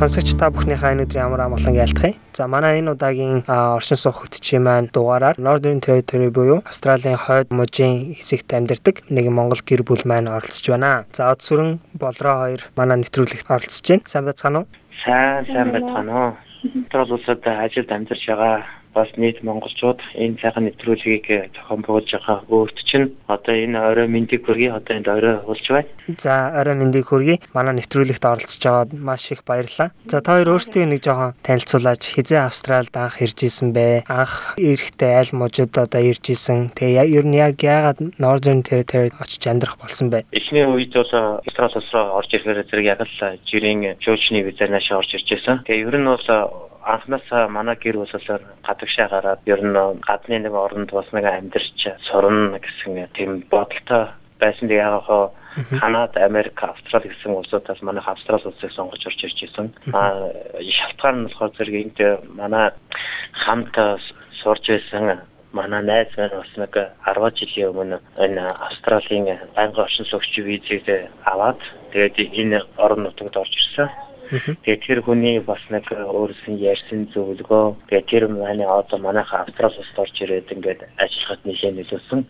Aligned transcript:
Сонсогч 0.00 0.32
та 0.40 0.48
бүхнийхээ 0.48 0.96
энэ 0.96 1.04
өдрийн 1.04 1.28
амар 1.28 1.44
амгалан 1.44 1.76
ялтахыг. 1.76 2.16
За 2.32 2.48
манай 2.48 2.80
энэ 2.80 2.96
удаагийн 2.96 3.44
оршин 3.44 4.00
суух 4.00 4.24
хөтчийн 4.24 4.64
маань 4.64 4.88
дугаараар 4.88 5.36
Northern 5.36 5.84
Territory 5.84 6.32
буюу 6.32 6.64
Австралийн 6.64 7.20
хойд 7.20 7.52
мужийн 7.52 8.16
хэсэгт 8.16 8.48
амьдардаг 8.48 9.04
нэг 9.12 9.28
Монгол 9.28 9.60
гэр 9.60 9.84
бүл 9.84 10.00
маань 10.08 10.32
оролцож 10.32 10.64
байна. 10.72 11.04
За 11.12 11.28
од 11.28 11.44
сүрэн 11.44 11.84
болроо 11.92 12.34
хоёр 12.48 12.62
манай 12.80 13.04
нэвтрүүлэгт 13.04 13.52
оролцож 13.52 13.84
байна. 13.92 14.08
Сайн 14.08 14.24
байцгаана 14.24 14.58
уу? 14.64 14.68
Сайн 15.04 15.44
сайн 15.52 15.68
байцгаана 15.68 16.12
уу. 16.16 16.32
Тэр 16.88 17.00
улсад 17.04 17.44
ажилд 17.44 17.92
амьдарч 17.92 18.24
байгаа 18.24 18.79
бас 18.94 19.08
нийт 19.16 19.42
монголчууд 19.46 20.00
энэ 20.18 20.40
сайхан 20.42 20.66
нэвтрүүлгийг 20.66 21.54
зохион 21.54 21.82
байгуулж 21.86 22.10
байгаа 22.10 22.38
өөрт 22.50 22.78
чинь 22.82 23.14
одоо 23.30 23.54
энэ 23.54 23.78
орой 23.78 24.08
мэндийг 24.10 24.46
хүргэе 24.46 24.74
одоо 24.74 24.96
энд 24.96 25.08
орой 25.08 25.38
болж 25.46 25.64
байна. 25.70 25.88
За 26.18 26.50
орой 26.58 26.74
мэндийг 26.74 27.06
хүргэе. 27.06 27.38
Манай 27.54 27.78
нэвтрүүлэгт 27.78 28.24
оролцож 28.26 28.62
байгаад 28.62 28.90
маш 28.98 29.30
их 29.30 29.46
баярлалаа. 29.46 29.94
За 30.10 30.20
та 30.20 30.42
хоёр 30.42 30.58
өөрсдөө 30.58 30.84
нэг 30.90 31.00
жоохон 31.06 31.38
танилцуулаач. 31.46 32.02
Хизээ 32.18 32.42
Австралид 32.50 32.94
анх 32.98 33.22
ирж 33.22 33.38
исэн 33.46 33.70
бэ? 33.70 34.10
Анх 34.10 34.58
эрэхтэй 34.58 35.12
аль 35.14 35.32
мужид 35.32 35.76
одоо 35.78 36.02
ирж 36.02 36.34
исэн. 36.34 36.74
Тэгээ 36.74 37.06
ер 37.14 37.26
нь 37.26 37.38
яг 37.38 37.62
яагаад 37.62 38.18
Northern 38.18 38.66
Territory 38.66 39.14
очиж 39.14 39.46
амьдрах 39.46 39.78
болсон 39.78 40.10
бэ? 40.10 40.26
Эхний 40.34 40.66
үед 40.66 40.94
бол 40.94 41.14
Австралиас 41.46 41.86
руу 41.94 42.18
орж 42.18 42.30
ирэхээр 42.34 42.66
зэрэг 42.66 42.86
яг 42.90 43.00
л 43.06 43.38
жирийн 43.46 43.94
шүүчний 44.02 44.42
визээр 44.42 44.74
наашаа 44.74 44.98
орж 44.98 45.14
ирж 45.14 45.28
байсан. 45.30 45.62
Тэгээ 45.62 45.86
ер 45.86 45.96
нь 45.98 46.10
бол 46.10 46.26
анхнаасаа 46.84 47.48
манай 47.48 47.76
гэр 47.76 47.96
бүлсээр 48.00 48.42
гадагшаа 48.66 49.08
гараад 49.08 49.40
ер 49.46 49.60
нь 49.64 49.76
гадны 50.08 50.38
нэг 50.38 50.54
оронд 50.54 50.90
бас 50.92 51.08
нэг 51.12 51.24
амьдарч 51.24 51.78
сурна 52.08 52.58
гэсэн 52.58 53.08
тийм 53.16 53.44
бодолтой 53.50 54.12
байсан. 54.40 54.68
Тэгээ 54.68 54.88
яг 54.88 55.32
Канада, 55.80 56.24
Америк, 56.24 56.62
Австрали 56.62 57.08
гэсэн 57.08 57.34
улсуудаас 57.34 57.82
манай 57.82 58.02
Австрали 58.06 58.46
улсыг 58.46 58.72
сонгож 58.72 59.06
орж 59.06 59.24
ирж 59.24 59.38
байсан. 59.42 59.74
Аа 59.92 60.30
шалтгаан 60.62 61.16
нь 61.18 61.26
болохоор 61.26 61.52
зэрэг 61.58 61.76
энд 61.82 61.98
манай 62.38 62.70
хамт 63.32 63.74
сурж 64.42 64.64
байсан 64.68 65.26
манай 65.52 65.82
найз 65.82 66.10
маань 66.16 66.38
бас 66.38 66.52
нэг 66.56 66.74
10 67.04 67.34
жилийн 67.38 67.70
өмнө 67.74 67.98
энэ 68.16 68.46
Австралийн 68.66 69.26
байнгын 69.56 69.84
оршин 69.84 70.06
суугч 70.06 70.38
визийг 70.38 70.86
аваад 71.26 71.58
тэгээд 71.92 72.16
энэ 72.40 72.58
орон 72.78 73.02
нутагт 73.02 73.36
орж 73.36 73.52
ирсэн. 73.58 73.90
Тэгээд 74.30 74.82
тэр 74.86 75.00
хүний 75.02 75.40
бас 75.42 75.58
нэг 75.74 75.90
өөрсөн 75.90 76.54
ярьсан 76.62 77.10
зөвлөгөө 77.10 77.90
тэгээд 77.90 78.06
тэр 78.06 78.24
манай 78.30 78.66
одоо 78.66 78.98
манайха 79.02 79.42
Австрал 79.42 79.74
улсад 79.74 79.98
орж 79.98 80.16
ирээд 80.22 80.54
ингээд 80.54 80.86
ажиллахад 81.02 81.42
нэлээд 81.42 81.74
нөлөөсөн. 81.74 82.20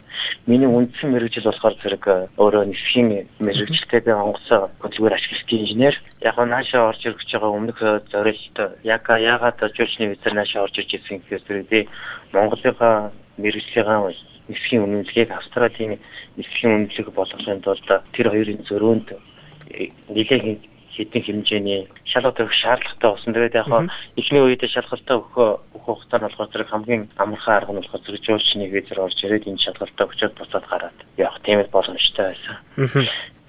Миний 0.49 0.65
үндсэн 0.67 1.13
мэрэгжил 1.13 1.45
болохоор 1.53 1.77
зэрэг 1.85 2.05
өөрөө 2.41 2.65
нисхийн 2.73 3.29
мэрэгжилтэй 3.45 4.01
би 4.01 4.13
онгоцоо 4.17 4.73
хөдөлгөөр 4.81 5.17
ашиглалтын 5.17 5.61
инженер. 5.61 5.95
Яг 6.25 6.37
наашаа 6.41 6.89
орж 6.89 7.03
гэж 7.05 7.29
байгаа 7.37 7.53
өмнөх 7.53 7.79
зорилт 8.09 8.57
яг 8.85 9.05
яагаад 9.05 9.61
жуулчны 9.61 10.17
визээр 10.17 10.35
наашаа 10.41 10.65
орж 10.65 10.81
ирж 10.81 10.91
ирсэн 10.97 11.21
гэхээр 11.21 11.45
зэрэг 11.69 11.89
Монголынхаа 12.33 13.13
мэрэгжлийн 13.37 14.17
нисхийн 14.51 14.83
үнэмлэгийг 14.83 15.31
Австралийн 15.31 16.01
нисхийн 16.37 16.75
үнэмлэг 16.75 17.09
болгохын 17.15 17.63
тулд 17.63 17.87
тэр 18.15 18.27
хоёрын 18.35 18.67
зөрөөнд 18.67 19.09
нэлээд 20.11 20.61
хэдэн 20.95 21.23
хэмжээний 21.23 21.81
шалгалт 22.05 22.41
өгөх 22.41 22.55
шаардлагатай 22.55 23.11
болсон. 23.11 23.35
Тэгээд 23.35 23.59
яг 23.59 23.69
эхний 24.17 24.43
үед 24.43 24.63
шалгалтаа 24.67 25.17
өгөх 25.23 25.35
бүх 25.73 25.85
хугацаа 25.87 26.19
нь 26.19 26.27
болохоор 26.27 26.51
зэрэг 26.51 26.69
хамгийн 26.71 27.03
амархан 27.17 27.57
арга 27.57 27.73
нь 27.73 27.81
болохоор 27.81 28.05
зэрэг 28.05 28.23
жуулчны 28.27 28.67
визээр 28.67 29.05
орж 29.07 29.19
ирээд 29.23 29.49
энэ 29.49 29.65
шалгалтаа 29.65 30.07
өчөөд 30.11 30.35
буцаад 30.37 30.67
гараад 30.67 30.99
явах 31.17 31.39
тийм 31.47 31.61
л 31.63 31.75
боломжтой 31.75 32.27
байсан. 32.35 32.57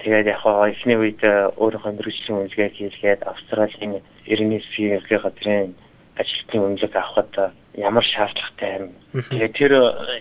Тэгээд 0.02 0.28
яг 0.34 0.42
эхний 0.46 0.98
үед 0.98 1.22
өөрийнхөө 1.62 1.92
мэрэгжлийн 1.94 2.38
үнэлгээ 2.50 2.70
хийлгээд 2.74 3.22
Австралийн 3.22 4.02
иргэний 4.26 4.62
фирмийн 4.74 5.02
газрын 5.06 5.78
ажилтны 6.22 6.58
үнэлэг 6.62 6.94
авахад 6.96 7.34
ямар 7.76 8.06
шаардлагатай 8.06 8.72
юм. 8.80 8.86
Тэгээд 9.30 9.54
тэр 9.58 9.72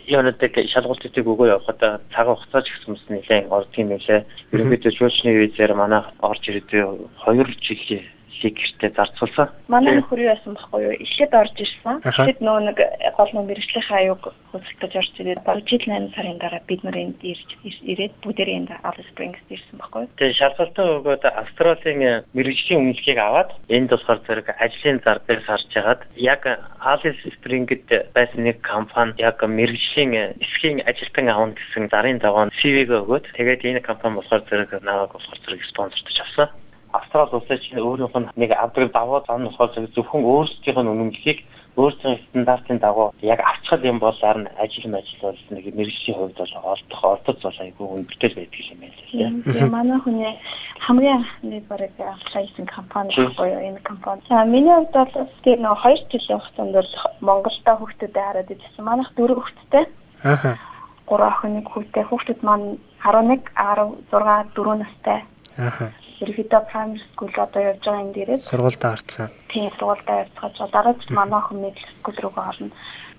юунуудыг 0.08 0.54
шалгуултыг 0.72 1.26
өгөө 1.26 1.48
явахад 1.60 1.80
цаг 2.12 2.26
хугацаа 2.26 2.62
ч 2.64 2.68
гэсэн 2.72 2.96
нэлээд 3.10 3.52
ордгийн 3.52 3.88
нэлээ. 3.92 4.20
Ерөнхийдөө 4.54 4.92
жуулчны 4.96 5.30
визээр 5.36 5.74
манай 5.74 6.02
орж 6.24 6.42
ирээд 6.48 6.70
2 6.70 7.60
жилийн 7.60 8.06
шиг 8.40 8.56
гэртээ 8.56 8.90
зарцуулсан. 8.96 9.48
Манай 9.68 10.00
нөхөр 10.00 10.24
юу 10.24 10.32
яасан 10.32 10.56
бэхгүй 10.56 10.80
юу? 10.82 10.94
Эхлээд 11.04 11.32
орж 11.36 11.56
ирсэн. 11.60 12.00
Эхлээд 12.02 12.40
нөө 12.40 12.58
нэг 12.72 12.78
гол 13.16 13.30
нөө 13.36 13.44
мэрэгжлийн 13.44 13.86
аюуг 13.92 14.24
хөсөлтөж 14.50 14.92
орж 14.96 15.14
ирээд 15.20 15.44
баг 15.44 15.60
жил 15.68 15.84
8 15.84 16.16
сарын 16.16 16.38
дараа 16.40 16.62
бид 16.66 16.80
нар 16.84 16.96
энд 16.96 17.20
ирж 17.20 17.48
ирээд 17.62 18.14
бүгдээрээ 18.24 18.58
энд 18.64 18.70
Alice 18.80 19.08
Springs 19.12 19.40
ирсэн 19.52 19.76
бэхгүй 19.78 20.02
юу? 20.08 20.12
Тэгээ 20.16 20.40
шалгалтаа 20.40 20.86
өгөөд 20.98 21.24
Австралийн 21.28 22.24
мэрэгжлийн 22.34 22.80
үнэлгээг 22.80 23.18
аваад 23.20 23.50
энд 23.68 23.90
болохоор 23.92 24.20
зэрэг 24.26 24.48
ажлын 24.56 24.98
зар 25.04 25.18
дээр 25.28 25.40
сарж 25.46 25.68
хагаад 25.70 26.02
яг 26.16 26.42
Alice 26.80 27.22
Springs-д 27.36 28.10
байсан 28.16 28.40
нэг 28.48 28.64
компани 28.64 29.14
яг 29.20 29.38
мэрэгжлийн 29.44 30.40
эсхийн 30.40 30.80
ажилтан 30.88 31.28
авах 31.28 31.54
гэсэн 31.54 31.92
зарын 31.92 32.18
дагуу 32.18 32.48
CV-г 32.58 33.04
өгөөд 33.04 33.36
тэгээд 33.36 33.64
энэ 33.68 33.80
компани 33.84 34.16
болохоор 34.16 34.42
зэрэг 34.48 34.70
наваг 34.82 35.12
болохоор 35.14 35.40
зэрэг 35.44 35.62
спонсордож 35.70 36.18
авсан. 36.24 36.48
Австрали 36.92 37.30
улсаа 37.32 37.58
чинь 37.58 37.78
өөрийнх 37.78 38.16
нь 38.16 38.28
нэг 38.36 38.50
авдаг 38.52 38.92
даваа 38.92 39.22
зам 39.26 39.46
болохоор 39.46 39.70
зөвхөн 39.94 40.22
өөрсдийнх 40.24 40.80
нь 40.82 40.92
үнэмлэхийг 40.92 41.38
өөрсдийн 41.76 42.18
стандартын 42.28 42.78
дагуу 42.78 43.14
яг 43.22 43.40
авчхад 43.40 43.84
юм 43.84 43.98
бол 43.98 44.16
харин 44.20 44.48
ажил 44.58 44.94
ажил 44.94 45.20
бол 45.22 45.38
нэг 45.50 45.64
мэрэгжлийн 45.74 46.18
хувьд 46.18 46.36
бол 46.36 46.54
олдох 46.74 47.04
ордоц 47.04 47.40
бол 47.42 47.58
айгүй 47.60 47.86
өндөртэй 47.94 48.30
байдаг 48.34 48.64
юм 48.72 48.78
байна 48.80 48.98
лээ. 49.12 49.54
Тийм 49.54 49.70
манай 49.70 49.98
хүний 50.00 50.34
хамгийн 50.80 51.16
анхны 51.22 51.60
бараг 51.70 51.94
апплайсэн 51.98 52.66
компани 52.66 53.10
буюу 53.38 53.60
энэ 53.68 53.80
компани. 53.86 54.22
За 54.28 54.44
миний 54.44 54.74
хувьд 54.74 54.92
бол 54.92 55.28
тийм 55.44 55.62
нэг 55.62 55.78
2 55.78 56.10
жилийн 56.10 56.40
хугацаанд 56.42 56.74
бол 56.74 56.92
Монголда 57.20 57.72
хүүхдүүдэд 57.78 58.18
хараад 58.18 58.50
ирсэн. 58.50 58.84
Манайх 58.84 59.10
дөрөв 59.14 59.38
хүүхдтэй. 59.38 59.84
Аха. 60.24 60.58
Гурван 61.06 61.32
охин 61.32 61.54
нэг 61.54 61.66
хүүхдээ. 61.70 62.04
Хүүхдүүд 62.10 62.40
маань 62.42 62.78
11, 62.98 63.46
16, 63.54 64.50
4 64.58 64.74
настай. 64.82 65.22
Аха 65.56 65.92
ерөөдөө 66.22 66.62
primary 66.70 67.02
school 67.10 67.32
одоо 67.36 67.62
явж 67.70 67.82
байгаа 67.84 68.02
энэ 68.04 68.14
дээрээ 68.16 68.38
сургуультай 68.38 68.90
харцсан. 68.92 69.28
Тийм 69.48 69.70
сургуультай 69.76 70.16
явцгааж 70.24 70.56
дараач 70.72 71.00
манай 71.10 71.40
охин 71.40 71.58
middle 71.64 71.88
school 71.98 72.16
руугаа 72.22 72.48
орно. 72.52 72.70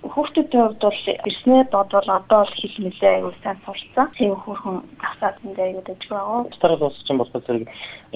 Хүүхдүүдийн 0.01 0.65
хувьд 0.65 0.81
бол 0.81 1.01
ирснээр 1.29 1.67
бодвол 1.69 2.09
одоо 2.09 2.39
бол 2.41 2.53
хэл 2.57 2.77
нэлээ 2.81 3.13
аюул 3.21 3.37
сайн 3.43 3.59
сурцсан. 3.65 4.07
Тийм 4.17 4.33
хүүхэн 4.33 4.77
асаад 4.97 5.37
энэ 5.45 5.61
аюул 5.61 5.85
дэж 5.85 6.01
байгаа. 6.09 6.39
Австрали 6.49 6.81
улс 6.81 7.01
чинь 7.05 7.21
болохоор 7.21 7.45
зэрэг 7.45 7.65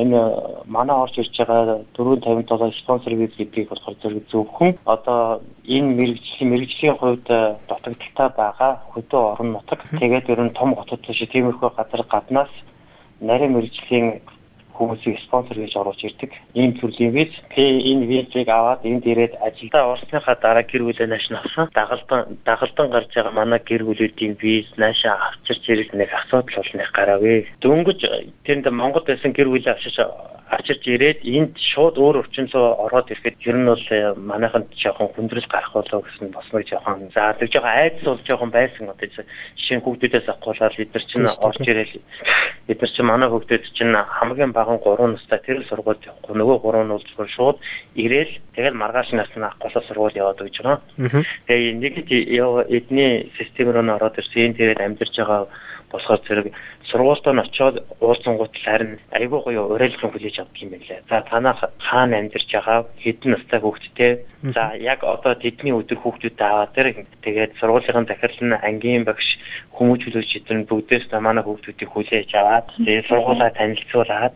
энэ 0.01 0.19
манай 0.66 0.97
орж 0.97 1.16
ирж 1.22 1.35
байгаа 1.38 1.85
457 1.94 2.81
спонсор 2.81 3.13
виз 3.13 3.34
гэдгийг 3.38 3.69
болохоор 3.69 3.95
зэрэг 4.01 4.25
зөвхөн 4.34 4.72
одоо 4.85 5.45
энэ 5.69 5.94
мэрэгжлийн 5.97 6.50
мэрэгжлийн 6.50 6.97
хувьд 6.97 7.28
дутагдaltaй 7.69 8.29
байгаа 8.34 8.72
хөдөө 8.90 9.21
орон 9.31 9.50
нутаг 9.54 9.80
тэгээд 9.94 10.30
ер 10.33 10.42
нь 10.42 10.57
том 10.57 10.74
хотод 10.74 11.06
шиг 11.06 11.30
тиймэрхүү 11.30 11.69
газар 11.77 12.01
гаднаас 12.09 12.54
нарийн 13.21 13.54
мэрэгжлийн 13.54 14.25
хүмүүсийг 14.77 15.19
спонсор 15.25 15.57
гэж 15.57 15.74
оруулж 15.75 16.01
ирдэг. 16.04 16.31
Ийм 16.54 16.75
төрлийн 16.80 17.12
виз. 17.16 17.31
Энэ 17.56 18.06
визийг 18.06 18.50
аваад 18.50 18.83
энд 18.83 19.06
ирээд 19.07 19.39
ажилдаа 19.39 19.95
орсныхаа 19.95 20.36
дараа 20.36 20.63
гэр 20.63 20.83
бүлээ 20.83 21.07
нааш 21.07 21.25
нь 21.31 21.39
авсан. 21.39 21.72
Дагалдан 21.74 22.38
дагалдан 22.45 22.88
гарч 22.92 23.12
байгаа 23.16 23.33
манай 23.33 23.60
гэр 23.63 23.83
бүлүүдийн 23.88 24.36
виз 24.42 24.68
наашаа 24.77 25.16
авчирч 25.31 25.63
ирэх 25.69 25.89
нэг 25.94 26.10
асуудал 26.12 26.60
болныг 26.60 26.92
гаравэ. 26.92 27.48
Дөнгөж 27.63 28.00
тэнд 28.45 28.66
Монгол 28.72 29.06
байсан 29.07 29.31
гэр 29.33 29.48
бүлээ 29.50 29.74
авчирч 29.74 29.98
авчирч 30.50 30.86
ирээд 30.86 31.19
энд 31.25 31.57
шууд 31.57 31.97
өөр 31.97 32.21
өвчнөсөө 32.21 32.65
ороод 32.86 33.09
ирэхэд 33.09 33.42
ер 33.50 33.57
нь 33.57 33.65
бол 33.65 33.86
э, 33.89 34.13
манайханд 34.13 34.69
жоохон 34.77 35.09
хүндрэл 35.18 35.50
гарах 35.50 35.74
болоо 35.74 36.06
гэсэн 36.06 36.30
бас 36.30 36.45
нэг 36.53 36.69
жоохон 36.69 37.09
за 37.09 37.33
тэг 37.39 37.50
жоохон 37.50 37.74
айдас 37.74 38.06
бол 38.06 38.21
жоохон 38.21 38.51
байсан 38.53 38.89
одоо 38.94 39.09
жишээ 39.09 39.77
нь 39.77 39.83
хүүхдүүдээс 39.83 40.30
авахуулаад 40.30 40.77
бид 40.77 40.94
нар 40.94 41.06
чинь 41.09 41.25
орж 41.25 41.59
ирээл 41.65 41.94
бид 42.69 42.80
нар 42.81 42.92
чинь 42.94 43.09
манай 43.09 43.30
хүүхдүүд 43.33 43.63
чинь 43.74 43.95
хамгийн 43.97 44.53
бага 44.53 44.77
3 44.77 45.18
настай 45.18 45.39
тэр 45.42 45.65
сургуульд 45.65 46.06
явахгүй 46.06 46.36
нөгөө 46.38 46.57
3 46.62 46.86
нь 46.86 46.94
бол 46.94 47.30
шууд 47.33 47.57
ирээл 47.97 48.33
тэгэл 48.53 48.77
маргааш 48.77 49.09
нас 49.18 49.31
нь 49.33 49.42
авахгүйсаа 49.42 49.81
сургууль 49.89 50.13
яваад 50.13 50.45
гэж 50.45 50.56
байгаа. 50.62 50.80
Тэгээ 51.50 51.74
нэг 51.74 51.95
эдний 52.69 53.33
систем 53.38 53.74
руу 53.74 53.81
ороод 53.81 54.18
ирсэн 54.21 54.53
энэ 54.53 54.57
тэгээд 54.62 54.86
амьдарч 54.86 55.13
байгаа 55.18 55.50
Болохоор 55.91 56.21
зэрэг 56.27 56.47
сургуультаа 56.89 57.33
нь 57.33 57.43
очиод 57.45 57.75
уулзсангууд 58.01 58.53
харин 58.63 58.99
айгүй 59.11 59.39
гоё 59.45 59.61
уриалгын 59.73 60.11
хүлээж 60.11 60.35
авдаг 60.39 60.61
юм 60.61 60.69
байна 60.73 60.85
лээ. 60.89 61.01
За 61.09 61.21
танаа 61.29 61.55
хаана 61.79 62.15
амьдарч 62.19 62.49
байгаа 62.51 62.79
хэдэн 63.03 63.31
настай 63.31 63.59
хүүхэдтэй. 63.61 64.11
За 64.55 64.63
яг 64.75 64.99
одоо 65.03 65.33
тэдний 65.35 65.73
өдөр 65.73 65.99
хүүхдүүдтэй 66.01 66.47
аваад 66.47 66.73
тэгээд 67.25 67.51
сургуулийн 67.59 68.07
захирал 68.09 68.41
нь 68.45 68.61
ангийн 68.67 69.03
багш 69.05 69.27
хүмүүжүүлэгч 69.77 70.31
эдгээр 70.41 70.69
бүгдээс 70.69 71.05
манай 71.21 71.43
хүүхдүүдийг 71.45 71.89
хүлээж 71.91 72.31
аваад 72.35 72.67
тэгээд 72.85 73.09
сургуулаа 73.09 73.49
танилцуулаад 73.53 74.35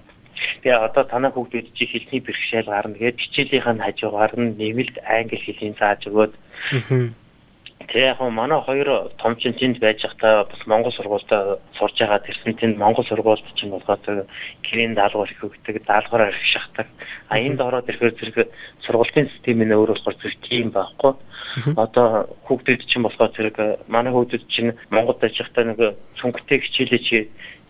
Тэгээ 0.63 0.77
одоо 0.87 1.03
танай 1.03 1.31
хүүхдүүд 1.31 1.67
чи 1.75 1.83
хэлний 1.91 2.21
бэрхшээл 2.23 2.71
гарна 2.71 2.95
тэгээд 2.95 3.21
хичээлийнх 3.21 3.69
нь 3.75 3.83
хажуугаар 3.83 4.33
нь 4.39 4.55
нэмэлт 4.59 4.95
англи 5.03 5.39
хэлийг 5.41 5.75
зааж 5.79 6.01
өгөөд 6.07 6.33
Тэгээ 7.79 8.11
яг 8.11 8.19
манай 8.19 8.59
хоёр 8.61 9.09
том 9.17 9.35
чин 9.39 9.53
тэнд 9.55 9.79
байж 9.79 10.03
байхдаа 10.03 10.43
бас 10.51 10.61
Монгол 10.67 10.91
сургуультай 10.91 11.57
сурж 11.79 11.95
байгаа 11.95 12.19
тэрсэн 12.19 12.53
тэнд 12.59 12.75
Монгол 12.77 13.07
сургуульд 13.07 13.55
чинь 13.55 13.71
болохоор 13.71 14.27
гэрийн 14.67 14.93
даалгавар 14.99 15.31
их 15.31 15.43
өгдөг, 15.43 15.87
даалгавар 15.87 16.27
арих 16.27 16.43
шахдаг. 16.43 16.87
А 17.31 17.39
энд 17.39 17.61
ороод 17.61 17.87
ирэхээр 17.87 18.19
зэрэг 18.19 18.51
сургуулийн 18.83 19.31
систем 19.31 19.63
нь 19.63 19.71
өөр 19.71 19.95
болохоор 19.95 20.17
зэрэг 20.19 20.39
тийм 20.43 20.67
байхгүй. 20.75 21.13
Одоо 21.79 22.27
хүүхдүүд 22.45 22.83
чинь 22.83 23.03
болохоор 23.07 23.31
зэрэг 23.31 23.57
манай 23.87 24.11
хүүхдүүд 24.13 24.43
чинь 24.51 24.75
Монголд 24.91 25.23
байхдаа 25.23 25.63
нэг 25.63 25.79
цөнгөтэй 26.19 26.59
хичээлээ 26.59 27.01
чи 27.07 27.17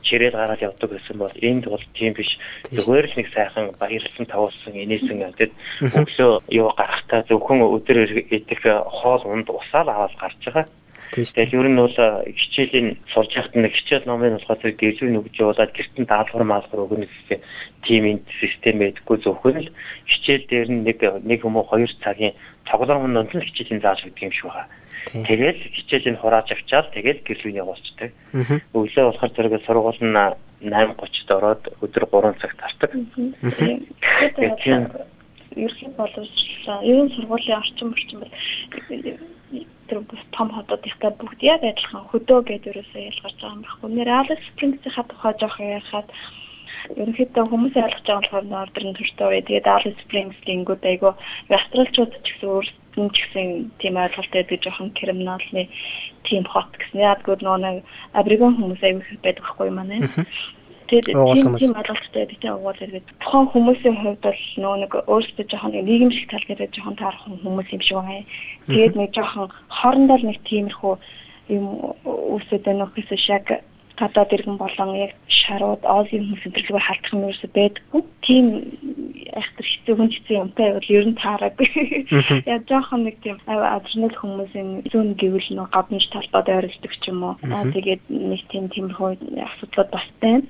чирэл 0.10 0.34
гараад 0.34 0.66
явдаг 0.66 0.90
гэсэн 0.90 1.18
бол 1.22 1.36
энд 1.38 1.66
бол 1.70 1.86
тийм 1.94 2.18
биш. 2.18 2.42
Зүгээр 2.74 3.06
л 3.14 3.18
нэг 3.22 3.28
сайхан 3.30 3.78
баярлсан 3.78 4.26
тавуулсан 4.26 4.74
инээсэн 4.74 5.22
гэдэг 5.22 5.50
өглөө 5.94 6.32
юу 6.50 6.74
гарахтаа 6.74 7.22
зөвхөн 7.30 7.62
өдөр 7.62 7.98
идэх 8.34 8.62
хоол 8.90 9.24
унд 9.30 9.48
усаал 9.54 9.90
аваад 9.94 10.18
гарч 10.18 10.42
байгаа. 10.50 10.66
Тэгэхээр 11.10 11.58
ер 11.58 11.68
нь 11.74 11.82
бол 11.82 11.98
хичээлийн 12.38 12.90
сурж 13.10 13.34
байхад 13.34 13.56
нэг 13.58 13.74
хичээл 13.74 14.06
номын 14.06 14.38
болохоор 14.38 14.78
гэрлүү 14.78 15.10
нүгж 15.10 15.36
явуулаад 15.42 15.74
гэртэн 15.74 16.06
даалгавар 16.06 16.46
маалгар 16.46 16.86
өгнө 16.86 17.10
гэсэн 17.10 17.42
тийм 17.82 18.04
энэ 18.06 18.22
систем 18.38 18.78
байдаггүй 18.78 19.18
зөвхөн 19.26 19.58
л 19.66 19.74
хичээл 20.06 20.46
дээр 20.46 20.68
нэг 20.70 21.02
нэг 21.26 21.40
юм 21.42 21.58
уу 21.58 21.66
хоёр 21.66 21.90
цагийн 22.06 22.38
тоглоом 22.70 23.10
нь 23.10 23.42
хичээлийн 23.42 23.82
зааж 23.82 24.06
өгдөг 24.06 24.30
юм 24.30 24.34
шиг 24.38 24.54
байна. 24.54 24.70
Тэгэл 25.12 25.60
хичээлийн 25.76 26.18
хурааж 26.20 26.52
авчаал 26.52 26.88
тэгэл 26.94 27.26
гэрлүүний 27.26 27.62
явуулцдаг. 27.64 28.10
Өглөө 28.74 29.06
болохоор 29.10 29.32
зэрэг 29.34 29.54
сургууль 29.66 30.02
нь 30.02 30.18
8:30-д 30.62 31.32
ороод 31.34 31.64
өдөр 31.82 32.04
3 32.12 32.42
цаг 32.42 32.52
тардаг. 32.60 32.92
Тэгэхээр 34.38 34.84
ерөнхий 35.56 35.90
боловсруулалтаа 35.98 36.86
ерөн 36.86 37.10
сургуулийн 37.16 37.60
орчин 37.60 37.90
орчин 37.90 38.20
бол 38.22 38.34
тэр 39.90 40.00
бүх 40.06 40.22
том 40.36 40.50
хотуудынхаа 40.54 41.12
бүгд 41.18 41.42
яг 41.42 41.62
адилхан 41.66 42.06
хөдөө 42.12 42.40
гэдэг 42.46 42.72
ерөөсөө 42.72 43.02
ялгарч 43.10 43.38
байгаа 43.42 43.56
юм 43.56 43.64
байхгүй. 43.66 43.90
Нэр 43.90 44.10
Alice 44.20 44.46
Springs-ийн 44.54 45.08
тухай 45.10 45.34
жоох 45.42 45.58
ярихад 45.58 46.08
ерөнхийдөө 47.02 47.46
хүмүүс 47.50 47.74
ойлгож 47.82 48.06
байгаа 48.06 48.22
болохоор 48.22 48.46
Northern 48.54 48.94
төртөө. 48.94 49.30
Тэгээд 49.50 49.72
Alice 49.74 50.00
Springs 50.04 50.38
гингүүд 50.46 50.84
айгу 50.86 51.10
австралчууд 51.50 52.14
ч 52.22 52.28
гэсэн 52.38 52.50
нь 53.00 53.14
ч 53.16 53.18
гэсэн 53.24 53.72
тийм 53.80 53.96
ойлголт 53.96 54.32
байдаг 54.34 54.60
жоохон 54.60 54.92
криминалны 54.92 55.64
тийм 56.28 56.44
хот 56.44 56.72
гэсэн. 56.76 57.00
Яг 57.00 57.24
гоо 57.24 57.38
нэг 57.40 57.84
абригон 58.14 58.56
хүмүүс 58.60 58.84
аягүй 58.84 59.18
байдаг 59.24 59.44
байхгүй 59.44 59.72
манай. 59.72 60.00
Тэгээд 60.90 61.06
тийм 61.62 61.78
ойлголттой 61.78 62.26
тийм 62.34 62.58
угаал 62.58 62.82
эргээд 62.82 63.08
тухайн 63.22 63.48
хүмүүсийн 63.54 63.98
хувьд 64.02 64.22
бол 64.26 64.42
нөө 64.58 64.76
нэг 64.82 64.92
өөрсдөө 65.06 65.46
жоохон 65.46 65.74
нийгэмшиг 65.86 66.30
тал 66.34 66.46
дээр 66.50 66.74
жоохон 66.74 66.98
таарах 66.98 67.24
хүмүүс 67.30 67.70
юм 67.70 67.82
шиг 67.86 67.98
байгаа. 68.02 68.26
Тэгээд 68.74 68.96
нэг 68.98 69.10
жоохон 69.14 69.48
хоорондоо 69.70 70.18
нэг 70.18 70.42
тиймэрхүү 70.50 70.94
юм 71.54 71.66
үсэд 72.04 72.66
байх 72.66 72.94
гэсэн 72.98 73.20
шиг 73.22 73.46
гадаад 74.00 74.34
иргэн 74.34 74.58
болон 74.58 74.96
яг 74.96 75.14
шарууд 75.28 75.84
Ози 75.84 76.18
хүмүүс 76.18 76.48
өдрлөгөө 76.48 76.84
халтах 76.88 77.14
юм 77.14 77.26
ерөөсөй 77.28 77.52
байдаггүй. 77.54 78.02
Тийм 78.26 78.46
айхтар 79.36 79.66
хэцүү 79.66 79.96
хүн 79.96 80.12
хэцүү 80.14 80.36
юмтай 80.40 80.70
бол 80.74 80.90
ер 80.90 81.06
нь 81.10 81.20
таараагүй. 81.20 81.70
Яг 82.46 82.62
жоохон 82.70 83.04
нэг 83.06 83.16
тийм 83.24 83.38
адреналин 83.46 84.20
хүмүүсийн 84.20 84.70
зүүн 84.92 85.10
гэвэл 85.20 85.50
нөө 85.56 85.68
гаднаж 85.74 86.06
талбайд 86.10 86.48
ойрлдог 86.50 86.94
ч 86.98 87.04
юм 87.12 87.24
уу. 87.24 87.36
Тэгээд 87.44 88.04
нэг 88.10 88.42
тийм 88.50 88.66
тиймэрхүү 88.74 89.10
асуудлууд 89.38 89.90
бас 89.94 90.08
байна. 90.24 90.48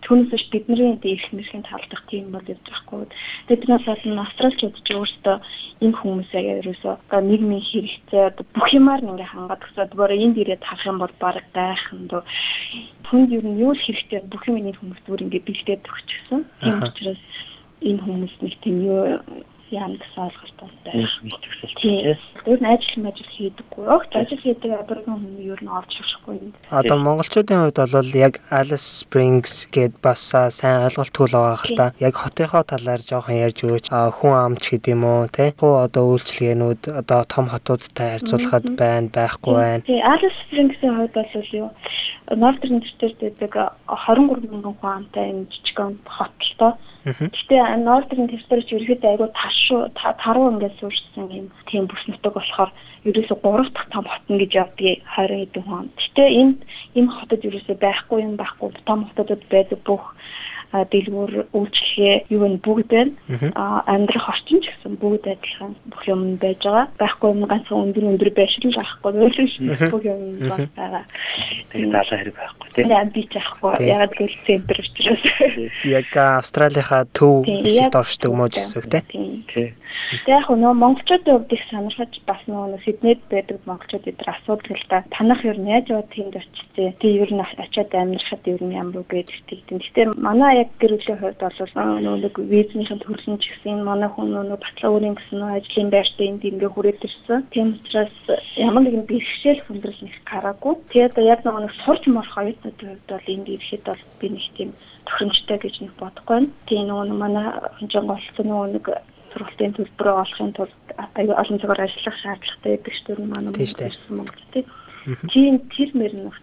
Түүнээс 0.00 0.30
биш 0.32 0.44
бидний 0.48 0.96
дээрх 0.96 1.28
мэрхийн 1.34 1.66
талдах 1.66 2.02
тийм 2.08 2.32
бол 2.32 2.46
явж 2.46 2.64
байхгүй. 2.64 3.10
Тэгээд 3.50 3.60
бид 3.60 3.68
нас 3.68 3.84
олон 3.84 4.18
австралчууд 4.24 4.76
ч 4.80 4.88
өөрсдөө 4.96 5.36
энэ 5.84 5.98
хүмүүсээ 6.00 6.42
ерөөсөө 6.64 6.94
нийгмийн 7.20 7.60
хэрэгцээ 7.60 8.40
бүх 8.56 8.68
юмар 8.72 9.04
ингээ 9.04 9.28
хангаад 9.28 9.66
өсөд 9.66 9.92
өөрөө 9.92 10.22
энд 10.24 10.36
ирээд 10.40 10.64
харах 10.64 10.86
юм 10.88 10.98
бол 11.04 11.14
баг 11.20 11.44
гайхан 11.52 12.08
дөө 12.08 12.22
хүнд 13.10 13.30
ер 13.36 13.44
нь 13.44 13.60
юу 13.60 13.74
л 13.76 13.84
хэрэгтэй 13.84 14.24
бүх 14.30 14.42
юм 14.48 14.56
энэ 14.62 14.78
хүмүүс 14.78 15.00
зүгээр 15.04 15.24
ингээ 15.26 15.46
бэлдээд 15.46 15.82
өгчихсөн. 15.84 16.40
Тийм 16.62 16.78
учраас 16.80 17.22
энэ 17.80 18.02
хүмүүс 18.04 18.34
нэг 18.40 18.54
тийм 18.60 18.76
юу 18.84 19.20
яам 19.70 19.94
гэсэн 20.02 20.26
ойлголттой 20.26 20.68
мэдвэсэл 21.22 21.74
тийм. 21.78 22.18
Тэр 22.42 22.58
нь 22.58 22.66
ажил 22.66 23.06
ажил 23.06 23.30
хийдэггүй. 23.30 23.84
Огт 23.86 24.12
ажил 24.18 24.42
хийдэг 24.42 24.70
аборигэн 24.82 25.14
хүмүүс 25.14 25.46
ер 25.46 25.60
нь 25.62 25.70
орж 25.70 25.92
ирэхгүй. 25.94 26.36
Одоо 26.74 26.98
монголчуудын 26.98 27.70
хувьд 27.70 27.78
бол 27.94 28.10
яг 28.18 28.42
Alice 28.50 29.06
Springs 29.06 29.70
гэд 29.70 30.02
бас 30.02 30.34
сайн 30.34 30.90
ойлголтгүй 30.90 31.26
л 31.30 31.38
байгаа 31.38 31.58
хэл 31.62 31.78
та. 31.78 31.94
Яг 32.02 32.14
хотынхоо 32.18 32.62
талаар 32.66 32.98
жоохон 32.98 33.38
ярьж 33.38 33.58
өгөөч. 33.62 33.86
Хүн 33.94 34.34
амч 34.34 34.64
гэдэг 34.74 34.90
юм 34.90 35.04
уу 35.06 35.30
те? 35.30 35.54
Хуу 35.54 35.86
одоо 35.86 36.04
үйлчлэгээнүүд 36.18 36.82
одоо 36.90 37.20
том 37.30 37.46
хотуудтай 37.46 38.18
харьцуулахад 38.18 38.66
байна, 38.74 39.06
байхгүй 39.14 39.54
байна. 39.54 39.86
Тийм 39.86 40.02
Alice 40.02 40.38
Springs-ийн 40.50 40.98
хувьд 40.98 41.14
бол 41.14 41.54
юу 41.54 41.70
Northern 42.34 42.82
District 42.82 43.22
гэдэг 43.22 43.54
23 43.86 44.50
мянган 44.50 44.74
хүн 44.82 44.90
амтай 44.98 45.30
энэ 45.30 45.46
жижигхэн 45.46 45.94
хот 46.10 46.34
л 46.42 46.54
тоо. 46.58 46.74
Гэтэ 47.04 47.80
Northern 47.80 48.28
District 48.28 48.68
ерөөхдөө 48.76 49.10
айгүй 49.10 49.28
ташуу 49.32 49.88
таруу 49.96 50.52
ингээд 50.52 50.76
суурьсан 50.80 51.32
юм. 51.32 51.46
Тийм 51.64 51.88
бүс 51.88 52.04
нутаг 52.04 52.36
болохоор 52.36 52.70
ерөөсө 53.08 53.40
3 53.40 53.72
дахь 53.72 53.88
том 53.88 54.04
хот 54.04 54.24
нь 54.28 54.36
гэж 54.36 54.52
явдгийг 54.60 55.00
20 55.16 55.40
хэдэн 55.40 55.64
хүн. 55.64 55.88
Гэтэ 55.96 56.24
энд 56.40 56.58
энэ 56.98 57.14
хотод 57.16 57.40
ерөөсө 57.48 57.72
байхгүй 57.80 58.20
юм 58.20 58.36
байхгүй. 58.36 58.68
Том 58.84 59.08
хотодод 59.08 59.42
байдаг 59.48 59.80
бүх 59.88 60.12
дэлгүүр 60.70 61.50
үйлчлэгээ 61.50 62.30
юу 62.30 62.40
вэ 62.46 62.58
бүгд 62.62 62.88
байна. 62.94 63.12
Амьдрах 63.90 64.30
орчин 64.30 64.62
ч 64.62 64.70
гэсэн 64.70 65.02
бүгд 65.02 65.26
адилхан 65.26 65.74
бүх 65.90 66.02
юм 66.06 66.38
байж 66.38 66.62
байгаа. 66.62 66.86
Байхгүй 66.94 67.28
юм 67.34 67.42
ганцхан 67.50 67.90
өндөр 67.90 68.06
өндөр 68.14 68.30
байшин 68.30 68.70
л 68.70 68.78
байхгүй 68.78 69.10
байх 69.18 69.90
бүх 69.90 70.04
юм 70.06 70.38
байгаа. 70.78 71.04
Тэгээд 71.74 71.90
даалга 71.90 72.16
хэрэг 72.22 72.36
байхгүй 72.38 72.68
тийм. 72.70 72.86
Яг 72.86 73.08
би 73.10 73.22
ч 73.26 73.32
байхгүй. 73.34 73.72
Яг 73.82 74.12
л 74.14 74.36
центр 74.46 74.76
учраас. 74.78 75.24
Яг 75.82 76.08
Австралийнхаа 76.14 77.02
төв 77.10 77.42
хэсэгт 77.50 77.98
оршдог 77.98 78.30
гэсэн 78.30 78.78
үг 78.78 78.86
тийм. 79.10 79.42
Тэгээд 79.50 79.74
яг 80.30 80.46
нөө 80.48 80.74
монголчуудын 80.78 81.34
хувьд 81.34 81.52
их 81.52 81.62
сонирхож 81.70 82.14
бас 82.26 82.40
нөө 82.46 82.78
Сиднейд 82.84 83.20
байдаг 83.30 83.58
монголчууд 83.66 84.06
эдгээр 84.06 84.30
асуудаг 84.30 84.70
л 84.70 84.86
та. 84.88 85.04
Танах 85.10 85.44
ер 85.44 85.58
нь 85.58 85.70
яаж 85.70 85.90
яваад 85.90 86.10
тэнд 86.14 86.34
очицээ. 86.38 86.94
Тэг 87.02 87.10
ер 87.26 87.30
нь 87.34 87.42
очиад 87.42 87.90
амьдрахад 87.94 88.44
ер 88.46 88.62
нь 88.62 88.74
ямар 88.74 89.02
үг 89.02 89.10
гэдэг 89.10 89.66
тийм. 89.66 89.78
Гэхдээ 89.82 90.06
манай 90.16 90.59
яг 90.60 90.68
гэр 90.80 90.92
бүлийн 90.96 91.20
хувьд 91.20 91.40
бол 91.40 92.20
нэг 92.20 92.34
визний 92.38 92.86
төрлийн 92.86 93.38
ч 93.40 93.44
гэсэн 93.50 93.84
манай 93.84 94.10
хүн 94.12 94.28
нөгөө 94.30 94.58
батлаа 94.60 94.90
өөрийн 94.92 95.16
гэсэн 95.16 95.40
ажлын 95.42 95.90
байртай 95.90 96.26
энд 96.28 96.44
ингээ 96.44 96.70
хүрээд 96.72 97.06
ирсэн. 97.06 97.40
Тийм 97.52 97.68
учраас 97.80 98.14
ямар 98.56 98.82
нэгэн 98.84 99.08
бэрхшээл 99.08 99.64
хүндрэл 99.64 100.04
нэг 100.04 100.16
гараагүй. 100.28 100.74
Тэгээд 100.92 101.16
яг 101.24 101.40
нэг 101.44 101.72
сурч 101.84 102.04
морох 102.08 102.36
оюутнуудын 102.38 102.88
хувьд 102.88 103.08
бол 103.08 103.32
энд 103.34 103.46
ирэхэд 103.48 103.84
бол 103.88 104.02
би 104.20 104.26
нэг 104.28 104.44
тийм 104.56 104.70
тохиромжтой 105.06 105.58
гэж 105.58 105.74
нэг 105.80 105.92
бодохгүй. 105.98 106.48
Тийм 106.68 106.82
нөгөө 106.88 107.16
манай 107.16 107.46
хонжон 107.78 108.06
голцсон 108.06 108.46
нөгөө 108.48 108.68
нэг 108.76 108.86
сургалтын 109.32 109.74
төлбөрөө 109.76 110.16
олохын 110.22 110.52
тулд 110.58 110.74
олон 111.42 111.60
цагаар 111.62 111.86
ажиллах 111.86 112.16
шаардлагатай 112.18 112.70
байдаг 112.74 112.94
шүү 112.94 113.06
дээ 113.06 113.30
манай 113.30 113.52
Монгол 114.10 114.42
тийм 114.52 114.66
тийм 115.32 115.54
тэр 115.72 115.90
мөр 115.94 116.12
нэг 116.12 116.34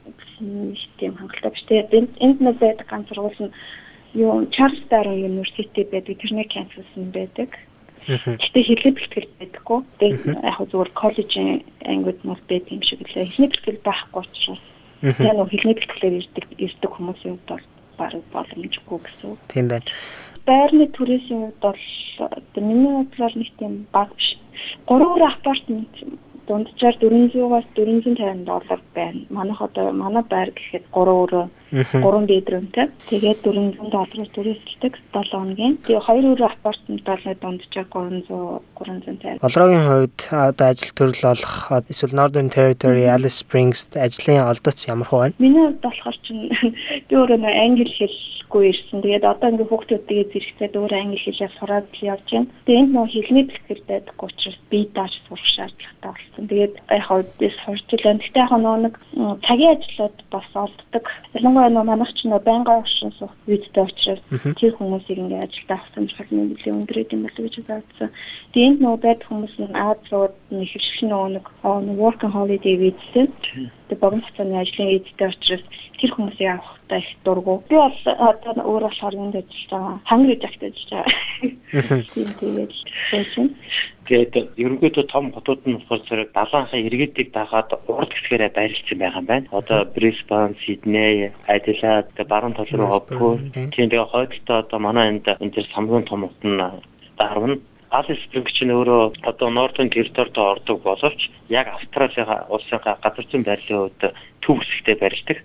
тийм 1.00 1.14
хангалттай 1.20 1.52
биш 1.52 1.64
тийм 1.68 2.08
энд 2.26 2.40
нэг 2.42 2.56
байдаг 2.64 2.88
ганц 2.88 3.08
сургууль 3.10 3.42
нь 3.44 3.54
юу 4.18 4.50
Charles 4.50 4.82
Darwin 4.90 5.26
University 5.30 5.84
байдаг 5.86 6.18
тэрний 6.18 6.48
кампус 6.50 6.90
нь 6.98 7.14
байдаг. 7.14 7.50
Гэтэ 8.08 8.60
хэлний 8.64 8.94
бэлтгэл 8.96 9.30
байдаггүй. 9.40 9.80
Тэгээд 10.00 10.24
яг 10.42 10.58
зүгээр 10.64 10.92
коллежийн 10.96 11.62
ангиуд 11.86 12.20
нас 12.24 12.42
байдаг 12.50 12.72
юм 12.72 12.82
шиг 12.82 13.04
лээ. 13.04 13.30
Хэлний 13.30 13.52
бэлтгэл 13.52 13.86
байхгүй 13.86 14.22
учраас 14.24 14.64
яг 15.04 15.36
нэг 15.38 15.50
хэлний 15.52 15.76
бэлтгэлээр 15.78 16.20
ирдэг 16.24 16.46
ирдэг 16.58 16.92
хүмүүсийн 16.96 17.36
хувьд 17.36 17.50
бол 17.52 17.66
бараг 18.00 18.24
боломжгүй 18.34 19.00
гэсэн. 19.04 19.38
Тийм 19.52 19.68
байна. 19.68 19.92
Байрны 20.48 20.86
түрээсийн 20.96 21.42
хувьд 21.52 21.62
бол 21.62 21.82
миний 22.64 22.94
бодлоор 22.96 23.34
нэг 23.36 23.52
тийм 23.60 23.74
баг 23.92 24.10
биш. 24.16 24.40
Гурван 24.88 25.28
апартмент 25.28 25.94
дунджаар 26.48 26.96
400-аас 27.04 27.68
450 27.76 28.48
доллар 28.48 28.82
байна. 28.96 29.22
Манайх 29.30 29.62
одоо 29.62 29.92
манай 29.92 30.24
байр 30.24 30.50
гэхэд 30.56 30.86
3 30.96 31.12
өрөө 31.24 31.46
3 31.72 32.26
бедрумтай. 32.30 32.88
Тэгээд 33.10 33.44
400 33.44 33.92
доллараас 33.92 34.32
түрээсэлдэг 34.36 34.94
7 35.12 35.32
хоногийн. 35.32 35.76
Тэгээ 35.84 36.02
2 36.08 36.32
өрөө 36.34 36.50
апартмент 36.52 37.04
бол 37.04 37.36
дунджаар 37.42 37.88
300 37.92 38.62
350. 38.78 39.42
Болрогийн 39.42 39.86
хувьд 39.88 40.20
одоо 40.32 40.68
ажил 40.70 40.94
төрөл 40.94 41.24
олох 41.34 41.56
эсвэл 41.90 42.16
Northern 42.16 42.50
Territory, 42.50 43.10
Alice 43.10 43.42
Springs 43.42 43.90
ажлын 43.98 44.46
олдоц 44.46 44.88
ямар 44.88 45.08
хөө 45.10 45.20
байна? 45.20 45.36
Миний 45.40 45.66
хувьд 45.66 45.82
болохоор 45.82 46.18
чинь 46.22 46.50
би 47.10 47.14
өөрөө 47.18 47.42
англи 47.42 47.90
хэлгүй 47.90 48.64
ирсэн. 48.70 49.02
Тэгээд 49.02 49.26
одоо 49.26 49.50
ингээ 49.50 49.68
хүүхдүүдтэйгээ 49.72 50.32
зэрэгцээд 50.32 50.74
өөрөө 50.78 51.00
англи 51.02 51.20
хэлээр 51.20 51.54
сураад 51.58 51.88
явж 52.02 52.28
байна. 52.32 52.52
Тэгээд 52.66 52.82
энд 52.86 52.94
нөө 52.94 53.08
хэлний 53.12 53.46
бэлтгэл 53.50 53.84
байдаггүй 53.90 54.28
учраас 54.30 54.60
би 54.70 54.80
дааж 54.94 55.14
сурах 55.26 55.48
шаардлагатай 55.58 56.12
болсон. 56.14 56.44
Тэгээд 56.48 56.76
яг 56.78 57.04
хаа 57.08 57.24
би 57.40 57.48
сурч 57.66 57.88
илэн. 57.98 58.22
Гэтэ 58.22 58.40
яг 58.46 58.52
нөгөө 58.54 58.80
нэг 58.86 58.96
цагийн 59.44 59.74
ажлууд 59.74 60.18
бас 60.30 60.50
олддог. 60.54 61.06
Ялангуяа 61.34 61.57
нөгөө 61.58 61.90
манайх 61.90 62.12
ч 62.14 62.20
нөгөө 62.26 62.44
байнгын 62.48 62.78
оршин 62.82 63.12
суух 63.18 63.34
үйдтэй 63.48 63.84
учраас 63.84 64.22
тэр 64.60 64.74
хүмүүсийг 64.78 65.18
ингээ 65.18 65.46
ажилд 65.46 65.72
авах 65.74 65.90
сонирхол 65.94 66.32
нь 66.32 66.40
нэлээд 66.54 66.78
өндөр 66.78 66.98
юм 67.14 67.22
болов 67.26 67.44
гэж 67.44 67.56
бодсон. 67.68 68.10
Тэгээд 68.54 68.68
энд 68.68 68.80
нөгөө 68.82 69.02
байдаг 69.02 69.28
хүмүүс 69.28 69.56
нь 69.58 69.76
Аз 69.78 70.02
руу 70.12 70.28
нэг 70.54 70.70
хөвшил 70.72 71.10
нөгөө 71.10 71.30
нэг 71.34 71.46
work 71.98 72.22
and 72.24 72.34
holiday 72.34 72.76
visa 72.78 73.24
тэг 73.90 74.00
богино 74.00 74.22
хугацааны 74.22 74.60
ажлын 74.60 74.96
эдтэй 75.00 75.28
учраас 75.32 75.64
тэр 76.00 76.12
хүмүүсийг 76.12 76.50
авахтай 76.52 77.00
их 77.00 77.10
дургу. 77.24 77.64
Би 77.70 77.76
бол 77.76 77.98
одоо 78.06 78.54
өөр 78.68 78.84
болохоор 78.86 79.16
энд 79.16 79.36
ажиллаж 79.40 79.68
байгаа. 79.72 80.00
Хангри 80.06 80.36
жагт 80.42 80.62
ажиллаж 80.64 80.92
байгаа. 80.92 82.04
Тийм 82.14 82.30
тэгээд. 82.40 82.74
Тэгээд 84.08 84.56
ерөнхийдөө 84.56 85.06
том 85.12 85.36
хотууд 85.36 85.62
нь 85.68 85.84
болохоор 85.84 86.02
зэрэг 86.08 86.30
далаанхаа 86.32 86.80
иргэдийг 86.80 87.36
дагаад 87.36 87.76
урд 87.92 88.12
хэсгээрээ 88.16 88.52
байрлалсан 88.56 88.98
байгаа 89.00 89.20
юм 89.20 89.28
байна. 89.28 89.48
Одоо 89.52 89.80
Brisbane, 89.96 90.56
Sydney, 90.64 91.32
Adelaide, 91.52 92.24
баруун 92.32 92.56
тал 92.56 92.72
руу 92.72 93.04
Perth. 93.04 93.44
Тийм 93.76 93.92
тэгээд 93.92 94.12
хойдолтой 94.12 94.58
одоо 94.64 94.80
манай 94.80 95.06
энд 95.12 95.28
энэ 95.28 95.52
төр 95.52 95.68
самгын 95.76 96.08
том 96.08 96.24
хот 96.24 96.40
нь 96.48 96.56
дарвна. 97.20 97.60
Alice 97.92 98.20
Springs 98.24 98.52
чинь 98.56 98.72
өөрөө 98.72 99.28
одоо 99.28 99.48
Northern 99.52 99.92
Territory-д 99.92 100.40
ордог 100.40 100.84
боловч 100.84 101.32
яг 101.48 101.68
Австралийн 101.68 102.28
улсын 102.52 102.80
газар 102.84 103.26
зүйн 103.28 103.44
байрлалын 103.48 103.92
хувьд 103.92 104.04
төв 104.44 104.56
хэсэгтээ 104.60 104.96
барьдаг. 105.04 105.38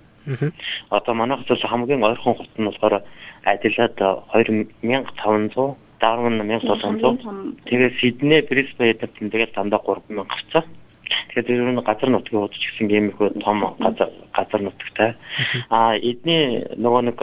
Одоо 0.91 1.15
манайх 1.15 1.47
зөв 1.47 1.63
хамгийн 1.63 2.03
ойрхон 2.03 2.35
хот 2.35 2.51
нь 2.59 2.67
болохоор 2.67 3.03
Adelaide 3.47 4.07
2500 4.35 5.79
Darwin 6.03 6.43
1700 6.43 7.63
тэгээд 7.71 7.95
Sydney, 8.03 8.43
Brisbane 8.43 8.99
тэгээд 8.99 9.55
дандаа 9.55 9.81
3000 9.87 10.27
гарцаа. 10.27 10.65
Тэгэхээр 11.31 11.63
ер 11.63 11.73
нь 11.73 11.87
газар 11.87 12.11
нутгийн 12.11 12.41
хуудас 12.43 12.59
гэсэн 12.59 12.87
гэмэхүү 12.91 13.29
том 13.45 13.59
газар 13.79 14.11
газар 14.35 14.61
нутагтай. 14.67 15.11
Аа 15.71 15.95
эдний 15.97 16.67
нөгөө 16.77 17.03
нэг 17.07 17.19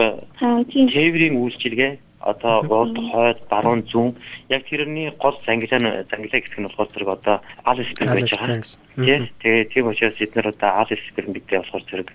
тээврийн 0.72 1.36
үйлчилгээ 1.36 1.92
одоо 2.20 2.62
голд 2.62 2.96
хойд 3.10 3.40
баруун 3.48 3.82
зүүн 3.88 4.12
яг 4.52 4.68
тэрний 4.68 5.08
гол 5.16 5.36
зангилаа 5.46 6.04
зангилаа 6.04 6.40
гэх 6.40 6.58
нь 6.58 6.68
болохоор 6.68 6.92
зэрэг 6.92 7.10
одоо 7.16 7.36
Alice 7.64 7.90
Spring 7.96 8.12
байж 8.12 8.30
байгаа. 8.36 8.60
Тийм. 9.00 9.28
Тэгээ 9.40 9.64
тийм 9.72 9.88
учраас 9.88 10.20
эдгээр 10.20 10.52
одоо 10.52 10.70
Alice 10.84 11.04
Spring 11.08 11.32
гэдэг 11.32 11.64
болохоор 11.64 11.84
зэрэг 11.88 12.08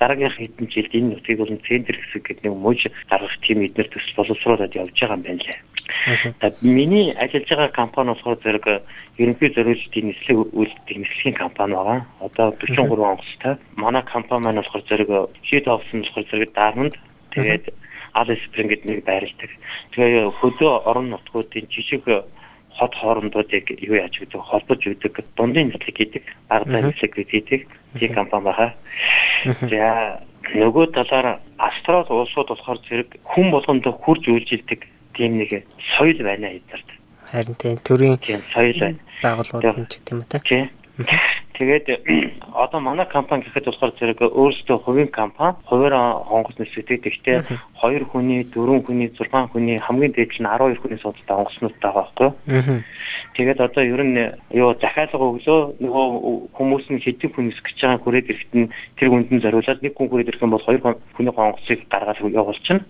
дараагийн 0.00 0.32
хэдэн 0.32 0.66
жилд 0.72 0.92
энэ 0.96 1.08
нутгийг 1.12 1.38
бол 1.44 1.52
центр 1.68 1.94
хэсэг 2.00 2.22
гэдэг 2.24 2.44
нэг 2.48 2.54
мууж 2.56 2.80
гаргах 3.12 3.36
тийм 3.44 3.60
эдгээр 3.68 3.88
төсөл 3.92 4.16
боловсруулаад 4.16 4.72
явж 4.80 4.96
байгаа 4.96 5.16
юм 5.20 5.24
байна 5.28 5.44
лээ. 5.44 5.58
За 6.40 6.52
миний 6.62 7.12
ажиллаж 7.12 7.48
байгаа 7.48 7.68
компани 7.68 8.10
болохоор 8.10 8.38
зэрэг 8.42 8.66
ерөнхий 9.18 9.50
зориулалтын 9.54 10.06
нислэг 10.06 10.36
үйлдэх 10.54 10.96
нислэгийн 10.96 11.36
компани 11.36 11.74
байгаа. 11.74 12.06
Одоо 12.20 12.46
43 12.58 13.10
онгоцтой. 13.12 13.54
Манай 13.76 14.02
компани 14.02 14.44
маань 14.44 14.60
болохоор 14.60 14.84
зэрэг 14.88 15.10
шийд 15.42 15.66
офс 15.68 15.90
нь 15.92 16.04
болохоор 16.04 16.26
зэрэг 16.30 16.52
Дарманд 16.54 16.94
тэгээд 17.34 17.64
Alice 18.14 18.42
Spring 18.46 18.68
гэдэг 18.70 18.86
нэг 18.90 19.00
байрладаг. 19.06 19.50
Тэгээ 19.94 20.30
хөдөө 20.38 20.72
орон 20.88 21.10
нутгуудын 21.10 21.66
жижиг 21.70 22.04
хот 22.74 22.94
хоорондуудыг 22.94 23.70
юу 23.82 23.94
яаж 23.98 24.18
гэдэг 24.18 24.40
холбож 24.40 24.80
өгдөг 24.86 25.14
дундын 25.36 25.70
нислэг 25.70 25.94
гэдэг 25.94 26.24
багадаа 26.48 26.82
нислэг 26.90 27.12
гэдэг 27.14 27.60
тийм 27.98 28.14
компани 28.14 28.44
байгаа. 28.46 28.70
За 29.70 30.22
нөгөө 30.54 30.86
талаар 30.94 31.38
Австрали 31.58 32.10
улсууд 32.10 32.48
болохоор 32.50 32.78
зэрэг 32.88 33.08
хүн 33.22 33.50
болгонд 33.50 33.84
хурж 33.84 34.24
үйлжилдэг 34.26 34.80
тийм 35.14 35.38
нэг 35.38 35.66
соёл 35.96 36.18
байна 36.22 36.52
эднэрт. 36.56 36.88
Харин 37.30 37.54
тийм 37.54 37.76
төрийн 37.86 38.18
тийм 38.18 38.42
соёл 38.52 38.78
байна. 38.80 38.98
Байгууллагууд 39.22 39.88
ч 39.90 39.98
тийм 40.04 40.22
үү 40.22 40.28
те. 40.30 40.60
Тэгээд 41.60 41.86
одоо 42.64 42.80
манай 42.80 43.04
компани 43.04 43.44
гэхэд 43.44 43.68
болохоор 43.68 43.92
зэрэг 44.00 44.20
өөрсдөө 44.32 44.78
хувийн 44.80 45.12
компани, 45.12 45.60
хуваараа 45.68 46.24
хонгоц 46.24 46.56
нисгдэг. 46.56 47.04
Гэхдээ 47.04 47.44
2 47.84 48.08
хүний, 48.08 48.48
4 48.48 48.80
хүний, 48.80 49.12
6 49.12 49.52
хүний 49.52 49.76
хамгийн 49.76 50.16
дээд 50.16 50.40
нь 50.40 50.48
12 50.48 50.80
хүний 50.80 50.96
судалтай 51.04 51.36
хонгоцнуудтай 51.36 51.92
байгаа 51.92 52.08
байхгүй 52.08 52.28
юу? 52.32 52.80
Тэгээд 53.36 53.60
одоо 53.60 53.82
ер 53.84 54.02
нь 54.08 54.16
юу 54.56 54.72
захиалга 54.80 55.20
өглөө 55.20 55.60
нөгөө 55.84 56.06
хүмүүс 56.56 56.86
нь 56.96 57.04
хэдэн 57.04 57.28
хүн 57.28 57.52
нисгэж 57.52 57.76
байгаа 57.76 58.00
хүрээд 58.08 58.30
ирэхэд 58.32 58.52
нь 58.56 58.72
тэр 58.96 59.08
хүндэн 59.12 59.44
зориулаад 59.44 59.84
нэг 59.84 59.92
хүн 59.92 60.08
хүрээд 60.08 60.30
ирэх 60.32 60.40
юм 60.40 60.56
бол 60.56 60.64
2 60.64 60.80
хүний 61.12 61.34
хонгоцыг 61.36 61.84
гаргаад 61.92 62.24
явуулчихна. 62.24 62.88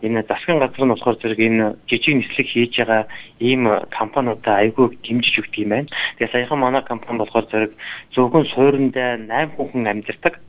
Энэ 0.00 0.24
засгийн 0.24 0.58
газар 0.58 0.84
нь 0.84 0.92
болохоор 0.92 1.20
зэрэг 1.20 1.40
энэ 1.40 1.76
жижиг 1.84 2.16
нислэг 2.16 2.48
хийж 2.48 2.74
байгаа 2.80 3.04
ийм 3.44 3.68
компаниудаа 3.92 4.64
айгүй 4.64 4.96
дэмжиж 5.04 5.36
өгдөг 5.44 5.60
юм 5.60 5.68
байна. 5.68 5.88
Тэгээ 6.16 6.32
саяхан 6.32 6.58
манай 6.64 6.82
компани 6.82 7.20
болохоор 7.20 7.46
зэрэг 7.52 7.72
зөвхөн 8.14 8.44
суурьндаа 8.52 9.16
8 9.18 9.56
хүн 9.56 9.86
амьдардаг. 9.86 10.40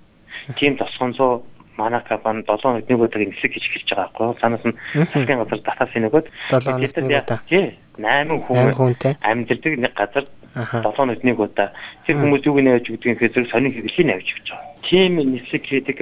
Тийм 0.56 0.78
тосгонцоо 0.78 1.44
манай 1.78 2.02
компани 2.08 2.44
7 2.44 2.62
хоног 2.62 2.90
нэг 2.90 3.00
удаа 3.00 3.22
нислэг 3.22 3.54
хийж 3.54 3.66
эхэлж 3.70 3.90
байгаа 3.96 4.10
байхгүй? 4.14 4.42
Санаас 4.42 4.64
нь 4.66 4.78
засгийн 4.94 5.40
газар 5.40 5.60
татаасан 5.60 6.02
нөгөөд 6.06 6.28
7 6.50 6.66
хоног 6.66 6.96
нэг 6.98 7.24
удаа. 7.24 7.40
Тий. 7.50 7.78
8 7.98 8.42
хүн 8.46 8.96
амьдардаг 9.22 9.74
нэг 9.80 9.94
газар 9.94 10.26
7 10.56 10.96
хоног 10.96 11.20
нэг 11.24 11.40
удаа. 11.40 11.70
Тэр 12.06 12.16
хүмүүс 12.20 12.44
юу 12.46 12.56
гэнэ 12.60 12.72
гэж 12.80 12.86
үгдгийг 12.92 13.20
хэрэг 13.20 13.50
сонин 13.50 13.74
хэвлэлийн 13.74 14.14
авч 14.16 14.30
өгч 14.36 14.48
байгаа. 14.52 14.70
Тийм 14.84 15.12
нислэг 15.18 15.64
хийдэг 15.64 15.98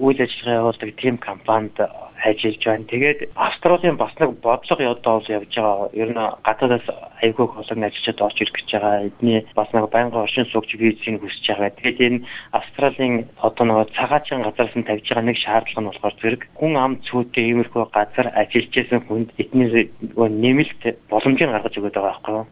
үйл 0.00 0.18
ажиллагаа 0.24 0.60
явуулдаг 0.64 0.90
тийм 0.96 1.18
компанид 1.18 1.76
ажиллаж 2.24 2.64
байна. 2.64 2.84
Тэгээд 2.84 3.20
Австралийн 3.34 3.96
бас 3.96 4.12
нэг 4.20 4.40
бодлого 4.40 4.82
явдал 4.82 5.24
явж 5.28 5.52
байгаа. 5.56 5.90
Ер 5.92 6.10
нь 6.12 6.20
гадаадаас 6.44 6.86
айгүй 7.22 7.46
олон 7.48 7.84
ажилчид 7.84 8.20
орж 8.20 8.36
ирэх 8.40 8.54
гэж 8.54 8.68
байгаа. 8.72 9.06
Эдний 9.08 9.46
бас 9.54 9.68
нэг 9.72 9.90
байнгын 9.90 10.22
оршин 10.24 10.46
суугч 10.46 10.74
визийг 10.76 11.20
хүсэж 11.20 11.46
байгаа. 11.48 11.70
Тэгээд 11.70 11.98
энэ 12.00 12.24
Австралийн 12.52 13.28
одоо 13.40 13.64
нэг 13.64 13.92
цагаачин 13.96 14.42
газараас 14.42 14.76
нь 14.76 14.86
тавьж 14.86 15.06
байгаа 15.08 15.24
нэг 15.24 15.36
шаардлага 15.40 15.80
нь 15.80 15.88
болохоор 15.90 16.14
зэрэг 16.20 16.42
хүн 16.54 16.72
ам 16.76 16.92
цүүтэй 17.06 17.44
иймэрхүү 17.50 17.84
газар 17.92 18.26
ажиллаж 18.36 18.72
байсан 18.76 19.00
хүнд 19.08 19.28
эдний 19.40 19.90
нэмэлт 20.16 20.82
боломжийг 21.08 21.50
гаргаж 21.50 21.74
өгöd 21.76 21.94
байгаа 21.96 22.12
байхгүй 22.12 22.34
юу? 22.36 22.46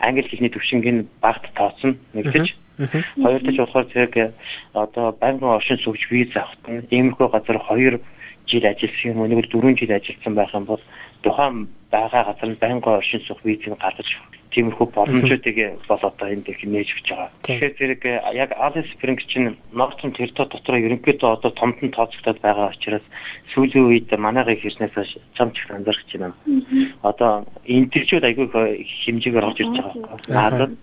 Англи 0.00 0.28
хэлний 0.28 0.52
төвшингийн 0.52 1.08
багт 1.20 1.44
тооцсон 1.54 2.00
нэгдэж 2.16 2.56
Хоёр 2.80 3.40
дахь 3.44 3.60
болохоор 3.60 3.86
зэрэг 3.92 4.32
одоо 4.72 5.12
байнгын 5.12 5.56
оршин 5.56 5.78
суугч 5.78 6.08
виз 6.10 6.32
авахт 6.34 6.64
нь 6.68 6.86
иймэрхүү 6.88 7.28
газар 7.28 7.58
хоёр 7.68 8.00
жил 8.50 8.64
ажилласан 8.66 9.10
юм 9.12 9.20
уу 9.20 9.26
нэг 9.30 9.46
4 9.48 9.78
жил 9.78 9.92
ажилласан 9.94 10.34
байх 10.34 10.54
юм 10.54 10.64
бол 10.64 10.82
тухайн 11.22 11.68
байгаа 11.90 12.22
газар 12.28 12.48
нь 12.50 12.60
байнгын 12.62 12.98
оршин 13.00 13.20
суух 13.24 13.40
визийг 13.44 13.78
гаргаж 13.78 14.08
тиймэрхүү 14.50 14.86
боломжуудыг 14.94 15.56
бол 15.86 16.02
одоо 16.02 16.26
энд 16.28 16.48
их 16.50 16.62
нээж 16.66 16.88
өгч 16.98 17.08
байгаа. 17.14 17.30
Тэгэхээр 17.46 17.74
зэрэг 17.78 18.02
яг 18.34 18.50
Alice 18.58 18.90
Springs 18.94 19.22
чинь 19.30 19.54
Northern 19.70 20.10
Territory 20.10 20.50
дотор 20.50 20.74
ерөнхийдөө 20.74 21.30
одоо 21.38 21.50
томдон 21.54 21.94
тооцогдоод 21.94 22.42
байгаа 22.42 22.74
учраас 22.74 23.06
сүүлийн 23.54 23.86
үед 23.86 24.10
манайхыг 24.18 24.62
хэрнээс 24.66 25.18
чам 25.38 25.54
чих 25.54 25.70
анзаарч 25.70 26.10
байна. 26.18 26.34
Одоо 27.06 27.46
интервьюуд 27.64 28.26
айгүй 28.26 28.46
хэмжээгээр 29.06 29.46
орж 29.46 29.58
ирж 29.62 29.74
байгаа 29.78 29.94
байхгүй. 30.10 30.34
Надад 30.34 30.74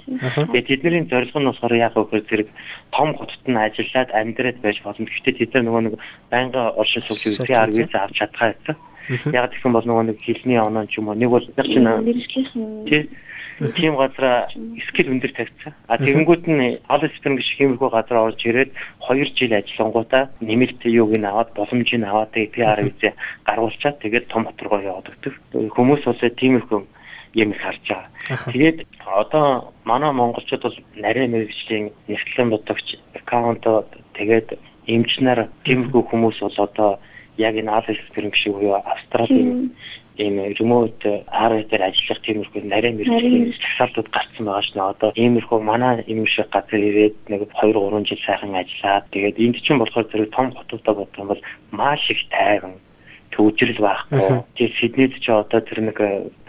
тэгээд 0.56 0.68
тэдний 0.72 1.04
зорилго 1.12 1.40
нь 1.40 1.50
болохоор 1.52 1.76
яг 1.76 1.94
өгөр 2.00 2.24
зэрэг 2.24 2.50
том 2.96 3.10
хотод 3.20 3.44
нь 3.52 3.60
ажиллаад 3.60 4.16
амьдраад 4.16 4.64
байж 4.64 4.80
болно. 4.80 5.08
Гэхдээ 5.12 5.44
тэд 5.44 5.52
нар 5.60 5.64
нөгөө 5.68 5.84
нэг 5.92 5.96
байнгын 6.32 6.72
оршин 6.80 7.04
үгүй 7.04 7.56
арга 7.56 7.84
виз 7.84 7.92
авч 7.92 8.16
чадхаа 8.16 8.56
гэсэн. 8.56 8.76
Яг 9.34 9.52
гэх 9.52 9.66
юм 9.66 9.74
бол 9.74 9.88
нөгөө 9.88 10.06
нэг 10.12 10.20
хилний 10.22 10.60
оноо 10.60 10.86
ч 10.86 11.00
юм 11.00 11.08
уу? 11.10 11.16
Нэг 11.16 11.30
бол 11.32 11.46
яг 11.46 11.66
чинь 11.66 11.88
тий. 12.88 13.10
тийм 13.58 13.98
газар 13.98 14.54
скил 14.90 15.10
өндөр 15.10 15.34
тавьсан. 15.34 15.74
А 15.90 15.98
тэгэнгүүт 15.98 16.46
нь 16.46 16.78
Alice 16.86 17.16
Springs 17.18 17.42
шиг 17.42 17.66
иймэрхүү 17.66 17.90
газар 17.90 18.30
орж 18.30 18.46
ирээд 18.46 18.72
2 19.02 19.34
жил 19.34 19.54
ажиллангуудаа 19.58 20.30
нэмэлт 20.46 20.86
юуг 20.86 21.18
нь 21.18 21.26
аваад 21.26 21.58
боломжийг 21.58 22.06
аваад 22.06 22.38
PR 22.38 22.80
визээ 22.86 23.18
гаргуулчаад 23.50 23.98
тэгээд 23.98 24.30
том 24.30 24.46
хот 24.46 24.62
руу 24.62 24.78
яваад 24.78 25.10
өгдөг. 25.10 25.34
Хүмүүс 25.74 26.06
бол 26.06 26.22
тиймэрхүү 26.22 26.80
юм 27.34 27.52
харж 27.58 27.82
байгаа. 27.90 28.52
Тэгээд 28.54 28.80
одоо 29.06 29.74
манай 29.86 30.12
монголчууд 30.14 30.62
бол 30.62 30.78
нарийн 30.96 31.32
мэрэгжлийн 31.34 31.90
нэртлэн 32.08 32.50
бодогч 32.54 32.88
аккаунт 33.18 33.66
тэгээд 34.14 34.54
эмчнэр 34.86 35.50
тиймэрхүү 35.66 36.02
хүмүүс 36.14 36.38
бол 36.46 36.58
одоо 36.62 37.00
яг 37.38 37.56
энэ 37.56 37.72
Alice 37.72 38.02
Springs 38.10 38.36
шиг 38.36 38.54
буюу 38.54 38.76
Австралийн 38.76 39.72
ийм 40.18 40.36
ремоут 40.58 41.06
ар 41.06 41.54
дээр 41.70 41.84
ажиллах 41.94 42.20
тиймэрхүү 42.26 42.62
нарийн 42.66 42.98
мэргэжлийн 42.98 43.54
цагсаалтууд 43.54 44.10
гарсан 44.10 44.46
байгаа 44.46 44.66
шнэ. 44.66 44.82
Одоо 44.82 45.10
иймэрхүү 45.14 45.60
манай 45.62 46.04
юм 46.10 46.26
шиг 46.26 46.50
газар 46.50 46.82
ирээд 46.82 47.16
нэг 47.30 47.42
2 47.54 47.74
3 47.74 48.10
жил 48.10 48.22
сайхан 48.26 48.58
ажиллаад 48.58 49.06
тэгээд 49.14 49.38
энд 49.38 49.58
чинь 49.62 49.78
болохоор 49.78 50.10
зэрэг 50.10 50.34
том 50.34 50.52
хотуудаа 50.58 50.94
бодох 50.98 51.22
юм 51.22 51.30
бол 51.30 51.42
маш 51.72 52.02
их 52.10 52.22
тайван 52.34 52.82
төвжрэл 53.32 53.78
байхгүй. 53.78 54.42
Тэгээд 54.58 54.78
Сиднейд 54.82 55.14
ч 55.22 55.30
одоо 55.30 55.62
тэр 55.62 55.80
нэг 55.86 55.98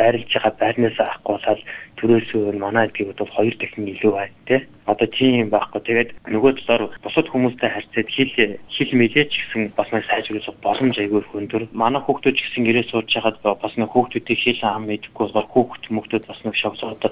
байрлаж 0.00 0.30
байгаа 0.32 0.54
байрнаас 0.56 0.96
авахгүй 0.96 1.36
болоод 1.36 1.60
төрөөсөө 1.98 2.56
манай 2.58 2.86
эдгийг 2.88 3.12
бол 3.18 3.30
хоёр 3.36 3.54
дахин 3.58 3.90
илүү 3.92 4.12
байна 4.14 4.34
те. 4.46 4.56
Одоо 4.88 5.06
тийм 5.12 5.50
байхгүй. 5.52 5.80
Тэгээд 5.84 6.10
нөгөө 6.32 6.52
талаар 6.64 6.82
бусад 7.04 7.26
хүмүүстэй 7.28 7.68
харьцаад 7.68 8.08
хэл 8.08 8.32
хэл 8.72 8.92
мэдээч 8.96 9.32
гэсэн 9.36 9.62
бас 9.76 9.88
нэг 9.92 10.04
сайжруулах 10.08 10.56
боломж 10.64 10.96
айгүй 10.96 11.22
хөндөр. 11.28 11.68
Манай 11.76 12.00
хүүхдүүд 12.00 12.36
ч 12.36 12.40
гэсэн 12.46 12.68
ирээ 12.70 12.86
сууж 12.88 13.10
хагаад 13.12 13.42
бас 13.44 13.74
нэг 13.76 13.90
хүүхдүүдийн 13.92 14.40
хэл 14.40 14.62
ам 14.64 14.88
мэдэхгүй 14.88 15.24
болохоор 15.28 15.48
хүүхд 15.52 15.82
хүмүүстүүд 15.92 16.24
бас 16.24 16.40
нэг 16.46 16.54
шогсоод 16.56 17.02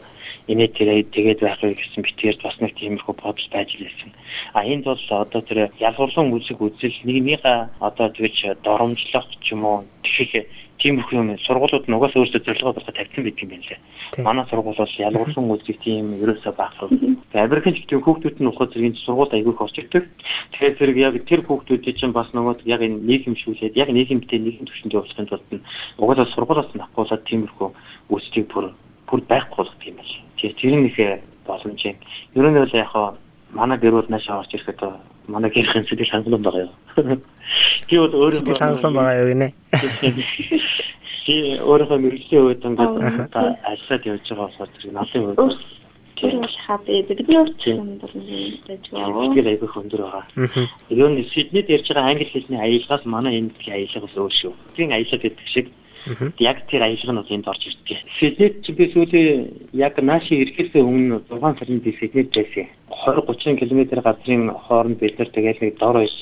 инээ 0.46 0.70
тэрээ 0.78 1.02
тэгээд 1.10 1.40
байх 1.42 1.60
вэ 1.60 1.74
гэсэн 1.74 2.02
битээр 2.06 2.36
бас 2.40 2.56
нэг 2.62 2.72
тиймэрхүү 2.78 3.14
бодол 3.18 3.48
байж 3.52 3.70
лээсэн. 3.76 4.10
А 4.54 4.62
энд 4.62 4.84
бол 4.86 5.04
одоо 5.10 5.42
тэр 5.42 5.58
ялгуурлан 5.82 6.30
үзэг 6.32 6.58
үзэл 6.62 6.98
нэгнийхээ 7.02 7.58
одоо 7.82 8.06
тэгэж 8.14 8.62
доромжлох 8.62 9.26
ч 9.42 9.52
юм 9.52 9.66
уу 9.66 9.78
тэгэх 10.06 10.46
тиймэрхүү 10.80 11.16
юм 11.16 11.28
сургуулиуд 11.46 11.88
нугаас 11.88 12.14
өөрсдөө 12.16 12.42
зорилгоо 12.44 12.72
болгож 12.76 12.94
тавьсан 12.96 13.24
байдаг 13.24 13.42
юм 13.42 13.50
байна 13.50 13.66
лээ. 13.66 13.80
Манай 14.24 14.44
сургууль 14.50 14.76
бол 14.76 14.94
ялгуурлан 15.08 15.50
үзэг 15.50 15.78
тийм 15.80 16.04
ерөөсөө 16.22 16.52
багсан. 16.56 16.88
Америкийн 17.32 17.76
тийм 17.88 18.00
хүүхдүүд 18.04 18.36
нь 18.40 18.50
ухаж 18.50 18.70
зэргийн 18.72 18.96
сургууль 19.00 19.34
айгүйх 19.34 19.60
орж 19.60 19.76
ирдэг. 19.80 20.04
Тэгэхээр 20.52 20.76
зэрэг 20.78 20.96
яг 20.96 21.14
тэр 21.24 21.40
хүүхдүүдийн 21.48 21.96
чинь 21.96 22.16
бас 22.16 22.28
нөгөө 22.36 22.68
яг 22.68 22.80
энэ 22.84 23.02
нийгэмшүүлээд 23.08 23.76
яг 23.76 23.88
нийгэмтэй 23.88 24.38
нийгэм 24.40 24.66
төвшөнд 24.68 24.96
явуулахын 24.96 25.28
тулд 25.30 25.48
нь 25.52 25.66
угаасаа 25.96 26.26
сургуулиас 26.32 26.70
нь 26.74 26.82
авахгүйсаад 26.84 27.22
тиймэрхүү 27.24 27.68
үсгийг 28.12 28.46
бүр 28.52 28.72
бүр 29.08 29.20
байхгүй 29.30 29.56
болгох 29.64 29.86
юм 29.86 29.96
байна. 29.96 30.14
Тэгэхээр 30.36 30.58
тэр 30.60 30.72
нэг 30.76 30.96
боломж 31.46 31.80
юм. 31.84 31.96
Ер 32.34 32.46
нь 32.50 32.60
бол 32.60 32.74
яг 32.74 32.92
манай 33.50 33.78
гэр 33.78 33.94
бүл 33.96 34.10
наашаа 34.10 34.40
орж 34.42 34.52
ирэхэд 34.54 34.80
манай 35.28 35.50
гэрхэн 35.50 35.86
сэтгэл 35.86 36.10
хангалуун 36.10 36.42
байгаа 36.42 36.66
юу. 36.66 36.74
Би 37.88 37.96
бол 37.98 38.14
өөрөө 38.14 38.40
сэтгэл 38.40 38.62
хангалуун 38.62 38.96
байгаа 38.96 39.20
юу 39.22 39.28
гинэ. 39.32 39.48
Би 41.26 41.34
өөрөө 41.58 41.98
мэрэгжлийн 41.98 42.44
үед 42.46 42.62
ингээд 42.62 43.34
ажиллаад 43.34 44.02
явж 44.06 44.26
байгаа 44.30 44.46
болохоор 44.46 44.70
зэрэг 44.74 44.92
налын 44.94 45.24
үед 45.26 45.58
тэр 46.16 46.32
бол 46.40 46.56
хаад 46.66 46.84
бидний 46.86 47.38
урьдчилан 47.38 47.98
бол 48.00 48.14
байж 48.14 48.84
байгаа. 48.90 49.24
Сэтгэл 49.28 49.50
айгүй 49.52 49.68
хөндөр 49.68 50.02
байгаа. 50.06 50.24
Ер 50.88 51.08
нь 51.12 51.28
Сиднейд 51.34 51.68
ярьж 51.68 51.88
байгаа 51.92 52.10
англи 52.10 52.24
хэлний 52.24 52.60
аялгаас 52.60 53.04
манай 53.04 53.38
энэ 53.38 53.52
аялга 53.68 54.00
бас 54.00 54.14
өөр 54.16 54.32
шүү. 54.32 54.52
Тийм 54.76 54.90
аялга 54.96 55.18
гэдэг 55.20 55.46
шиг 55.52 55.66
Яг 56.38 56.66
тэр 56.70 56.82
аялга 56.82 57.12
нь 57.12 57.34
энд 57.34 57.48
орж 57.48 57.66
ирдэг. 57.66 57.98
Сиднейд 58.18 58.62
ч 58.62 58.70
би 58.70 58.92
сүүлийн 58.94 59.74
яг 59.74 59.98
нааши 59.98 60.38
ирэхээс 60.38 60.78
өмнө 60.78 61.26
6 61.26 61.58
сарын 61.58 61.80
би 61.82 61.90
Сиднейд 61.98 62.30
байсан. 62.30 62.70
20 62.90 63.26
30 63.26 63.58
км 63.58 63.82
газрын 64.02 64.54
хооронд 64.54 64.98
бид 64.98 65.18
нар 65.18 65.30
тэгээд 65.34 65.62
нэг 65.62 65.78
дор 65.78 65.98
байж 65.98 66.14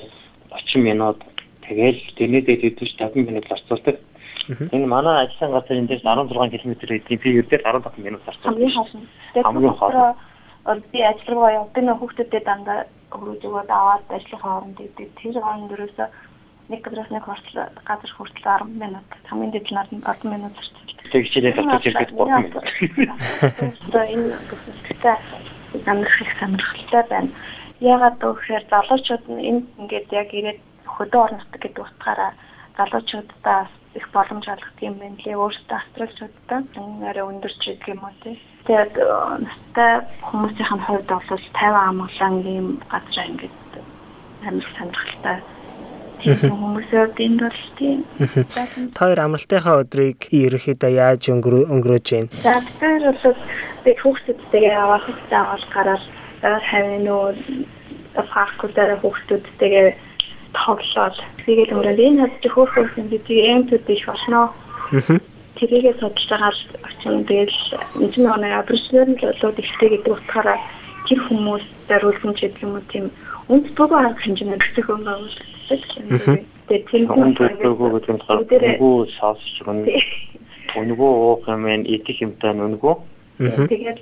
30 0.50 0.80
минут 0.80 1.20
тэгээд 1.68 2.16
тэрний 2.16 2.40
дэд 2.40 2.60
хэдэж 2.64 2.90
50 2.96 3.28
минут 3.28 3.44
зарцуулдаг. 3.48 3.96
Энэ 4.48 4.86
манай 4.86 5.28
ажилласан 5.28 5.52
газар 5.52 5.76
энэ 5.76 5.88
дээр 5.88 6.02
16 6.02 6.32
км 6.32 6.72
гэдэг 6.80 7.20
би 7.20 7.28
ердөө 7.44 7.60
15 7.60 8.00
минут 8.00 8.22
зарцуулдаг. 8.24 8.56
Хамгийн 8.56 8.72
хоосон. 8.72 9.02
Хамгийн 9.36 9.76
хоосон. 9.76 10.16
Би 10.92 11.00
ажил 11.04 11.28
руу 11.28 11.48
явдаг 11.48 11.84
нөх 11.84 12.00
хүүхдүүдэд 12.00 12.44
дандаа 12.48 12.88
өрөөж 13.12 13.42
өгөөд 13.44 13.70
аваад 13.70 14.04
ажлын 14.08 14.40
хооронд 14.40 14.80
идэг. 14.80 15.12
Тэр 15.20 15.36
хооронд 15.36 15.68
дөрөөсөө 15.70 16.08
нэг 16.68 16.80
газраас 16.80 17.10
нэг 17.12 17.24
хүртэл 17.24 17.68
газар 17.84 18.12
хүртэл 18.16 18.44
10 18.44 18.80
минут 18.80 19.08
хамгийн 19.28 19.52
дэд 19.52 19.68
нь 19.68 20.00
10 20.00 20.24
минут 20.24 20.54
зарцуулдаг. 20.56 21.12
Тэг 21.12 21.22
хичээлээ 21.28 21.54
татаж 21.60 21.84
ирэхэд 21.84 22.12
3 22.16 22.40
минут. 22.40 22.66
Одоо 23.84 24.04
энэ 24.08 24.28
бүсэлтэй 24.48 25.16
амьдрах 25.84 26.20
их 26.22 26.32
сонирхолтой 26.40 27.02
байна. 27.10 27.30
Ягаад 27.80 28.16
гэвэл 28.16 28.70
залуучууд 28.72 29.24
нь 29.28 29.44
энд 29.50 29.64
ингээд 29.76 30.08
яг 30.12 30.28
ирээд 30.32 30.60
хөдөө 30.88 31.20
орнотдаг 31.26 31.60
гэдэг 31.60 31.84
утгаараа 31.84 32.32
залуучуудаа 32.78 33.60
их 33.94 34.06
боломж 34.16 34.46
олгох 34.48 34.78
юм 34.80 34.96
байна 34.98 35.20
лээ. 35.20 35.36
Өөрсдөө 35.36 35.76
австралчуудаа 35.76 36.60
арай 37.08 37.24
өндөр 37.28 37.52
ч 37.60 37.76
гэх 37.76 37.92
юм 37.92 38.00
уу 38.08 38.14
тий. 38.22 38.40
Тэгээд 38.64 38.94
настай 39.44 39.92
хүмүүсийн 40.24 40.80
хувьд 40.80 41.08
бол 41.12 41.28
50 41.28 41.60
амгалан 41.60 42.34
ийм 42.48 42.66
газар 42.88 43.28
ингээд 43.28 43.58
амар 44.48 44.68
сонирхолтой 44.78 45.38
хүмүүсээ 46.24 47.04
энд 47.20 47.40
бол 47.44 47.60
тийм. 47.78 47.98
Та 48.96 49.00
хоёр 49.04 49.20
амралтынхаа 49.20 49.84
өдрийг 49.84 50.28
ерөөхдөө 50.32 50.92
яаж 50.96 51.22
өнгөрөөж 51.28 52.06
байна? 52.10 52.28
За 52.40 52.60
тэр 52.80 53.12
бол 53.12 53.36
би 53.84 53.90
хүүхдүүдтэйгээ 54.00 54.74
авах 54.80 55.04
хэрэгтэй 55.04 55.38
авал 55.38 55.66
гараад 55.74 56.04
хавийн 56.42 57.04
нөө 57.04 57.24
паркуудаараа 58.32 58.98
хүүхдүүдтэйгээ 59.00 59.88
тоглоод 60.54 61.16
тэгээд 61.44 61.74
өнгөрөөд 61.74 62.00
энэ 62.00 62.20
хад 62.22 62.44
хөөхөөс 62.54 62.92
юм 62.96 63.08
би 63.10 63.36
эмтүүд 63.52 63.86
их 63.90 64.06
болно. 64.08 64.42
Тэрийгээ 65.58 65.94
судалж 66.00 66.28
байгаа 66.30 66.52
очив 66.88 67.12
тэгэл 67.28 67.58
энэ 68.00 68.36
нэг 68.42 68.52
абричнер 68.58 69.08
болоод 69.20 69.58
ихтэй 69.58 69.88
гэдэг 69.92 70.12
утгаараа 70.14 70.58
тэр 71.06 71.20
хүмүүс 71.28 71.64
даруулсан 71.88 72.32
ч 72.34 72.48
гэдэг 72.48 72.62
юм 72.64 72.74
уу 72.78 72.84
тийм. 72.88 73.06
Үнд 73.52 73.66
бүгд 73.76 73.92
арга 73.92 74.20
хэмжээнд 74.24 74.56
өсөх 74.56 74.88
юм 74.88 75.02
байна 75.04 75.28
Тэгээд 75.68 77.36
төлөвлөгөө 77.38 77.90
гэж 77.94 78.04
байна. 78.08 78.76
Үгүй 78.78 79.10
сонсч 79.18 79.56
гэн. 79.64 79.84
Өнгөө 80.74 81.12
уух 81.24 81.44
юм 81.48 81.66
ээ 81.68 81.84
идэх 81.96 82.18
юмтай 82.24 82.52
нүнгөө. 82.56 82.94
Тэгээд 83.68 84.00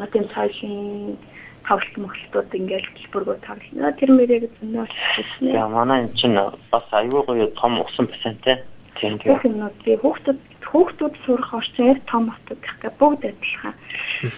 одоо 0.00 0.22
цаашин 0.34 1.16
хавлт 1.64 1.94
мөхлтүүд 2.02 2.54
ингээл 2.58 2.88
төлбөргөө 2.98 3.36
тавлна. 3.46 3.92
Тэр 4.00 4.10
мөрийг 4.16 4.48
зөндөө 4.60 4.84
болчихсон. 4.88 5.48
Яа 5.54 5.68
манай 5.68 6.04
эн 6.04 6.12
чинь 6.18 6.38
бас 6.72 6.86
аюу 6.90 7.22
гоё 7.24 7.46
том 7.60 7.80
усан 7.80 8.08
бассейнтэй. 8.10 8.64
Тийм 8.98 9.18
тийм. 9.18 9.38
Хүүхдүүд 10.02 10.40
хүүхдүүд 10.70 11.14
сурах 11.26 11.50
орчин 11.54 12.00
том 12.06 12.30
хотод 12.30 12.58
гэх 12.62 12.76
гэ 12.82 12.90
бүгд 12.98 13.22
адилхан. 13.26 13.74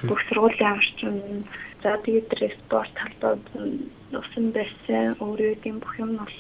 Бүх 0.09 0.21
сургуулийн 0.29 0.73
орчин 0.77 1.45
за 1.83 1.97
тэгээд 2.05 2.57
спорт 2.57 2.93
талбайд 2.97 3.45
усан 4.13 4.45
байсан 4.57 5.17
өөрөө 5.21 5.61
тийм 5.61 5.77
бүх 5.81 5.95
юм 6.01 6.17
бол 6.17 6.37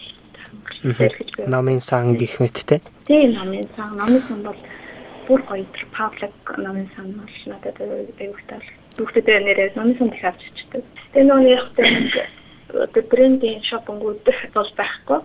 намын 1.46 1.80
сан 1.80 2.16
гэх 2.16 2.40
мэттэй. 2.40 2.80
Тийм 3.06 3.36
намын 3.36 3.68
сан 3.76 3.96
намын 3.96 4.22
сан 4.28 4.40
бол 4.42 4.60
бүр 5.28 5.40
гоё 5.48 5.64
тэр 5.76 5.86
паблик 5.96 6.36
намын 6.56 6.88
сан 6.96 7.12
бол 7.12 7.36
надад 7.46 7.76
аюултай 7.80 8.60
бүгдээ 8.96 9.38
нэрээ 9.44 9.76
намын 9.76 9.96
сан 9.98 10.08
их 10.12 10.24
авч 10.24 10.40
чичдэг. 10.40 10.84
Тэгээ 11.12 11.28
нөгөө 11.28 11.52
яг 11.52 11.66
одоо 12.72 13.02
брендинг 13.08 13.64
шопингууд 13.64 14.24
бол 14.54 14.70
байхгүй. 14.76 15.20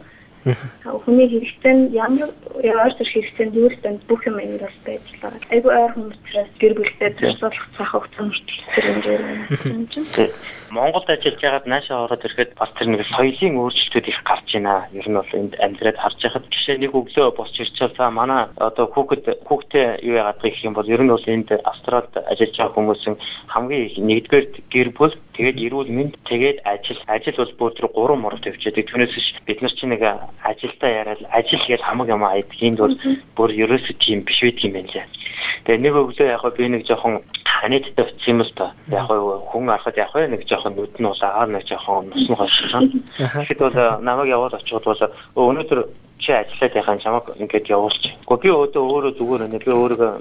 Хүний 1.03 1.27
хэрэгцээ 1.27 1.73
нь 1.73 1.83
ямар 1.91 2.31
ямар 2.63 2.91
ч 2.95 3.03
хэрэгцээ 3.03 3.45
нь 3.47 3.57
юу 3.57 3.67
л 3.67 3.79
танд 3.83 4.01
бүх 4.07 4.23
юм 4.27 4.39
энэ 4.39 4.63
бол 4.63 4.77
байж 4.85 5.03
л 5.11 5.21
байгаа. 5.21 5.51
Айгу 5.51 5.69
ойр 5.71 5.91
хүмүүсээс 5.95 6.51
гэр 6.61 6.73
бүлтэй 6.77 7.09
зарцуулах 7.19 7.67
цаах 7.75 7.91
хугацаа 7.91 8.23
мөрчлөлтөр 8.27 8.85
юм 8.87 8.99
дээр. 9.03 10.31
Монголд 10.69 11.09
ажиллаж 11.09 11.39
байгаад 11.41 11.67
наашаа 11.67 12.03
ороод 12.05 12.25
ирэхэд 12.25 12.51
бас 12.59 12.71
тэр 12.75 12.87
нэг 12.91 13.07
соёлын 13.07 13.55
өөрчлөлтүүд 13.55 14.07
их 14.11 14.19
гарч 14.27 14.47
байна. 14.53 14.87
Ер 14.91 15.07
нь 15.07 15.15
бол 15.15 15.33
энд 15.33 15.53
амьдраад 15.63 15.97
харж 15.97 16.19
байхад 16.19 16.45
жишээ 16.51 16.77
нэг 16.83 16.91
өглөө 16.91 17.35
босч 17.39 17.55
ирчихэл 17.59 17.95
за 17.95 18.11
манай 18.11 18.51
одоо 18.59 18.85
хүүхэд 18.91 19.47
хүүхдээ 19.47 20.03
юу 20.03 20.15
яагаад 20.19 20.43
гэх 20.43 20.65
юм 20.67 20.73
бол 20.75 20.87
ер 20.87 21.01
нь 21.03 21.13
бол 21.13 21.27
энд 21.27 21.49
Австралид 21.63 22.13
ажиллаж 22.19 22.55
байгаа 22.57 22.75
хүмүүсийн 22.75 23.15
хамгийн 23.47 23.85
их 23.87 23.95
нэгдүгээр 23.97 24.45
гэр 24.73 24.89
бүл 24.91 25.15
тэгээд 25.37 25.57
эрүүл 25.65 25.91
мэнд 25.93 26.13
тэгээд 26.27 26.57
ажил 26.67 26.99
ажил 27.07 27.37
бол 27.39 27.53
бүр 27.59 27.71
тэр 27.77 27.87
гурван 27.95 28.21
мурал 28.21 28.43
төвчээд 28.43 28.77
түүнээс 28.91 29.15
бид 29.47 29.61
нар 29.61 29.73
чинь 29.77 29.91
нэг 29.95 30.03
ажилдаа 30.43 30.89
яриад 30.99 31.21
ажил 31.31 31.63
гэж 31.63 31.81
хамаг 31.81 32.07
юм 32.11 32.23
айд 32.27 32.51
энд 32.59 32.79
бол 32.83 32.95
бүр 33.39 33.49
ерөөсөө 33.55 33.95
тийм 34.03 34.27
биш 34.27 34.41
байт 34.43 34.59
юм 34.65 34.73
байна 34.75 34.91
лээ. 34.91 35.07
Тэгээ 35.63 35.83
нэг 35.83 35.93
өглөө 35.95 36.27
яг 36.27 36.43
би 36.57 36.65
нэг 36.67 36.83
жоохон 36.87 37.23
ханидтай 37.45 38.05
утсан 38.05 38.33
юм 38.33 38.41
л 38.41 38.51
та. 38.55 38.73
Яг 38.87 39.07
хүн 39.07 39.69
арахад 39.69 39.97
яг 39.97 40.13
нэг 40.15 40.45
жоохон 40.57 40.73
нүд 40.73 40.97
нь 40.97 41.05
бол 41.05 41.21
агаар 41.21 41.49
нэг 41.53 41.63
жоохон 41.69 42.09
нус 42.09 42.25
нь 42.25 42.35
гойсон. 42.35 42.85
Тэгэхэд 43.17 43.61
бол 43.61 43.77
намайг 44.01 44.33
яваад 44.33 44.57
очиход 44.57 44.83
бол 44.83 45.01
өнөөдөр 45.37 45.79
чи 46.19 46.31
ажиллаад 46.33 46.75
яхаа 46.75 46.97
чамаг 46.97 47.25
ингээд 47.37 47.69
явуулчих. 47.69 48.13
Гэхдээ 48.25 48.41
би 48.41 48.49
өөдөө 48.49 48.83
өөрөө 48.89 49.13
зүгээр 49.21 49.41
нэ 49.53 49.59
би 49.61 49.71
өөрөө 49.71 50.11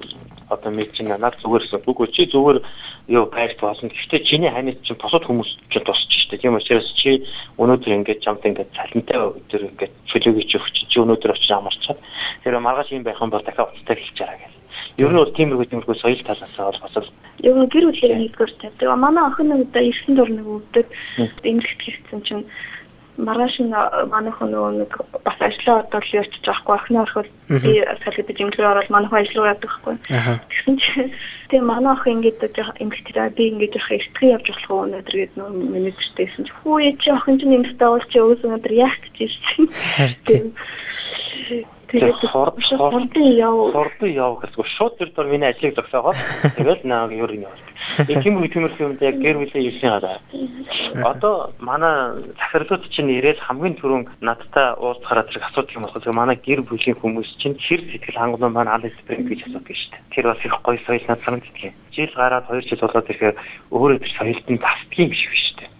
одоо 0.53 0.71
мэдчихнэ 0.71 1.17
над 1.17 1.35
зүгээрсэн. 1.41 1.89
Үгүй 1.89 2.07
чи 2.13 2.29
зүгээр 2.29 2.59
юу 3.09 3.25
байрт 3.33 3.59
болно. 3.61 3.89
Гэхдээ 3.89 4.21
чиний 4.29 4.51
ханид 4.53 4.85
чинь 4.85 5.01
босод 5.01 5.25
хүмүүс 5.25 5.51
ч 5.73 5.81
тусч 5.81 6.13
штэ. 6.29 6.37
Тийм 6.37 6.61
учраас 6.61 6.87
чи 7.01 7.25
өнөөдөр 7.57 7.97
ингээд 7.97 8.21
чамд 8.21 8.45
ингээд 8.45 8.77
цалинтай 8.77 9.17
өдөр 9.17 9.63
ингээд 9.73 9.93
чөлөөгч 10.05 10.51
өгч 10.61 10.77
чи 10.93 10.97
өнөөдөр 11.01 11.33
очиж 11.33 11.51
амарчаад 11.51 11.99
тэр 12.45 12.61
маргааш 12.61 12.93
юм 12.93 13.03
байх 13.03 13.21
юм 13.21 13.33
бол 13.33 13.43
дахиад 13.43 13.73
уцтай 13.73 13.97
хэлж 13.97 14.15
чараа 14.15 14.37
гэх. 14.37 14.53
Ер 14.97 15.11
нь 15.13 15.21
бол 15.21 15.33
тиймэрхүү 15.37 15.69
тиймэрхүү 15.69 15.97
соёл 16.01 16.23
талаас 16.25 16.57
бол 16.57 16.81
бас 16.81 17.11
Ер 17.45 17.53
нь 17.53 17.69
гэр 17.69 17.85
бүлийн 17.93 18.17
нэгдүгээр 18.17 18.53
тавьдаг. 18.61 18.97
Манай 18.97 19.25
охин 19.29 19.53
нэг 19.53 19.69
удаа 19.69 19.85
9 19.85 20.17
дор 20.17 20.31
нэг 20.33 20.47
өвдөд 20.49 20.89
эмгэлт 21.45 21.81
хийсэн 21.85 22.21
чинь 22.25 22.45
маргааш 23.17 23.57
нь 23.61 23.73
манайхан 24.13 24.53
нөгөө 24.53 24.73
нэг 24.81 24.93
бас 25.25 25.39
ажлаа 25.41 25.85
одоо 25.85 26.01
л 26.01 26.17
явчих 26.21 26.41
жоохгүй 26.45 26.75
охин 26.77 27.01
ороход 27.01 27.29
би 27.49 27.73
салгид 28.05 28.29
жимлгээр 28.37 28.73
ороод 28.73 28.93
манайхан 28.93 29.21
ажил 29.21 29.41
руу 29.41 29.53
явдаг 29.53 29.69
байхгүй. 29.73 29.97
Тэгсэн 30.49 30.77
чинь 30.81 31.13
тэгээ 31.49 31.65
манай 31.65 31.93
охин 31.97 32.21
ингээд 32.21 32.41
эмгэгтэй 32.81 33.29
би 33.37 33.45
ингээд 33.53 33.77
жоох 33.77 33.93
эртхэн 33.97 34.33
явж 34.37 34.47
болох 34.53 34.69
уу 34.73 34.85
өнөөдөр 34.85 35.17
гээд 35.17 35.33
нөгөө 35.37 35.65
менежертэйсэн 35.77 36.45
чи 36.45 36.53
хүү 36.61 36.77
яа 36.85 36.97
чи 37.01 37.09
охин 37.13 37.37
чинь 37.41 37.57
эмгэгтэй 37.57 37.89
бол 37.89 38.07
чи 38.09 38.19
өөс 38.21 38.41
өнөөдөр 38.45 38.75
яах 38.77 38.97
гэж 39.01 39.17
ирсэн. 39.25 39.65
Тэгээд 41.87 42.19
хурдан 42.19 43.27
яв. 43.39 43.71
Хурдан 43.71 44.11
яв 44.11 44.43
гэсэн. 44.43 44.65
Шууд 44.75 44.99
тэр 44.99 45.11
дор 45.15 45.27
миний 45.31 45.47
ажлыг 45.47 45.75
зогсоогоод 45.79 46.19
тэгэл 46.59 46.83
наа 46.83 47.07
юу 47.07 47.31
юм 47.31 47.47
яваад. 47.47 47.63
Яг 48.11 48.23
тийм 48.27 48.43
үе 48.43 48.51
тиймэрхүү 48.51 48.83
юмд 48.83 49.03
яг 49.07 49.23
гэр 49.23 49.39
бүлийн 49.39 49.71
ирсэн 49.71 49.95
гадаа. 49.95 50.19
Одоо 51.07 51.55
манай 51.63 52.19
захирлууд 52.35 52.91
чинь 52.91 53.15
ирээд 53.15 53.39
хамгийн 53.39 53.79
түрүүн 53.79 54.03
надтай 54.19 54.75
уулзахаараа 54.83 55.31
зэрэг 55.31 55.47
асуудаг 55.47 55.75
юм 55.79 55.87
болохоо 55.87 56.11
манай 56.11 56.35
гэр 56.43 56.67
бүлийн 56.67 56.99
хүмүүс 56.99 57.39
чинь 57.39 57.55
хэр 57.55 57.87
сэтгэл 57.87 58.19
хангалуун 58.19 58.51
маань 58.51 58.73
аль 58.75 58.91
спринг 59.07 59.31
гэж 59.31 59.47
асуудаг 59.47 59.71
шүү 59.71 59.91
дээ. 59.95 60.03
Тэр 60.11 60.25
бас 60.27 60.43
их 60.43 60.59
гоё 60.67 60.79
соёл 60.83 61.07
над 61.07 61.23
санагддаг 61.23 61.63
юм. 61.71 61.75
Жил 61.95 62.11
гараад 62.19 62.51
2 62.51 62.67
жил 62.67 62.83
болоод 62.83 63.11
ирэхээр 63.15 63.37
өөрөө 63.71 63.99
тэр 64.03 64.13
соёлд 64.19 64.47
нь 64.51 64.59
тасдгийн 64.59 65.09
биш 65.15 65.23
шүү 65.23 65.55
дээ. 65.63 65.71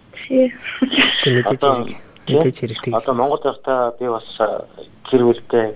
Тийм 1.27 1.43
хэрэг. 1.43 2.07
Мэдээж 2.27 2.59
хэрэгтэй. 2.59 2.91
Одоо 2.91 3.13
Монгол 3.15 3.39
байхдаа 3.39 3.95
би 3.99 4.07
бас 4.11 4.27
гэр 5.11 5.23
бүлтэй 5.23 5.75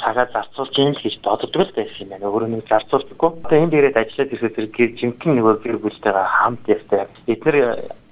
цагаа 0.00 0.26
зарцуулж 0.32 0.74
юм 0.80 0.92
л 0.96 1.02
гэж 1.04 1.14
боддог 1.22 1.54
л 1.54 1.76
байсан 1.76 2.00
юм 2.00 2.10
байна. 2.10 2.26
Өөрөө 2.26 2.48
нэг 2.50 2.66
зарцуулдаггүй. 2.68 3.30
Одоо 3.44 3.58
энд 3.60 3.74
ирээд 3.76 3.96
ажиллаад 4.00 4.32
ирэхэд 4.34 4.56
тэр 4.56 4.66
гэр 4.72 4.90
жинхэнэ 4.98 5.34
нөгөө 5.36 5.54
гэр 5.62 5.78
бүлтэйгээ 5.84 6.26
хамт 6.40 6.64
явтай. 6.66 7.06
Бид 7.28 7.42
нэр 7.44 7.56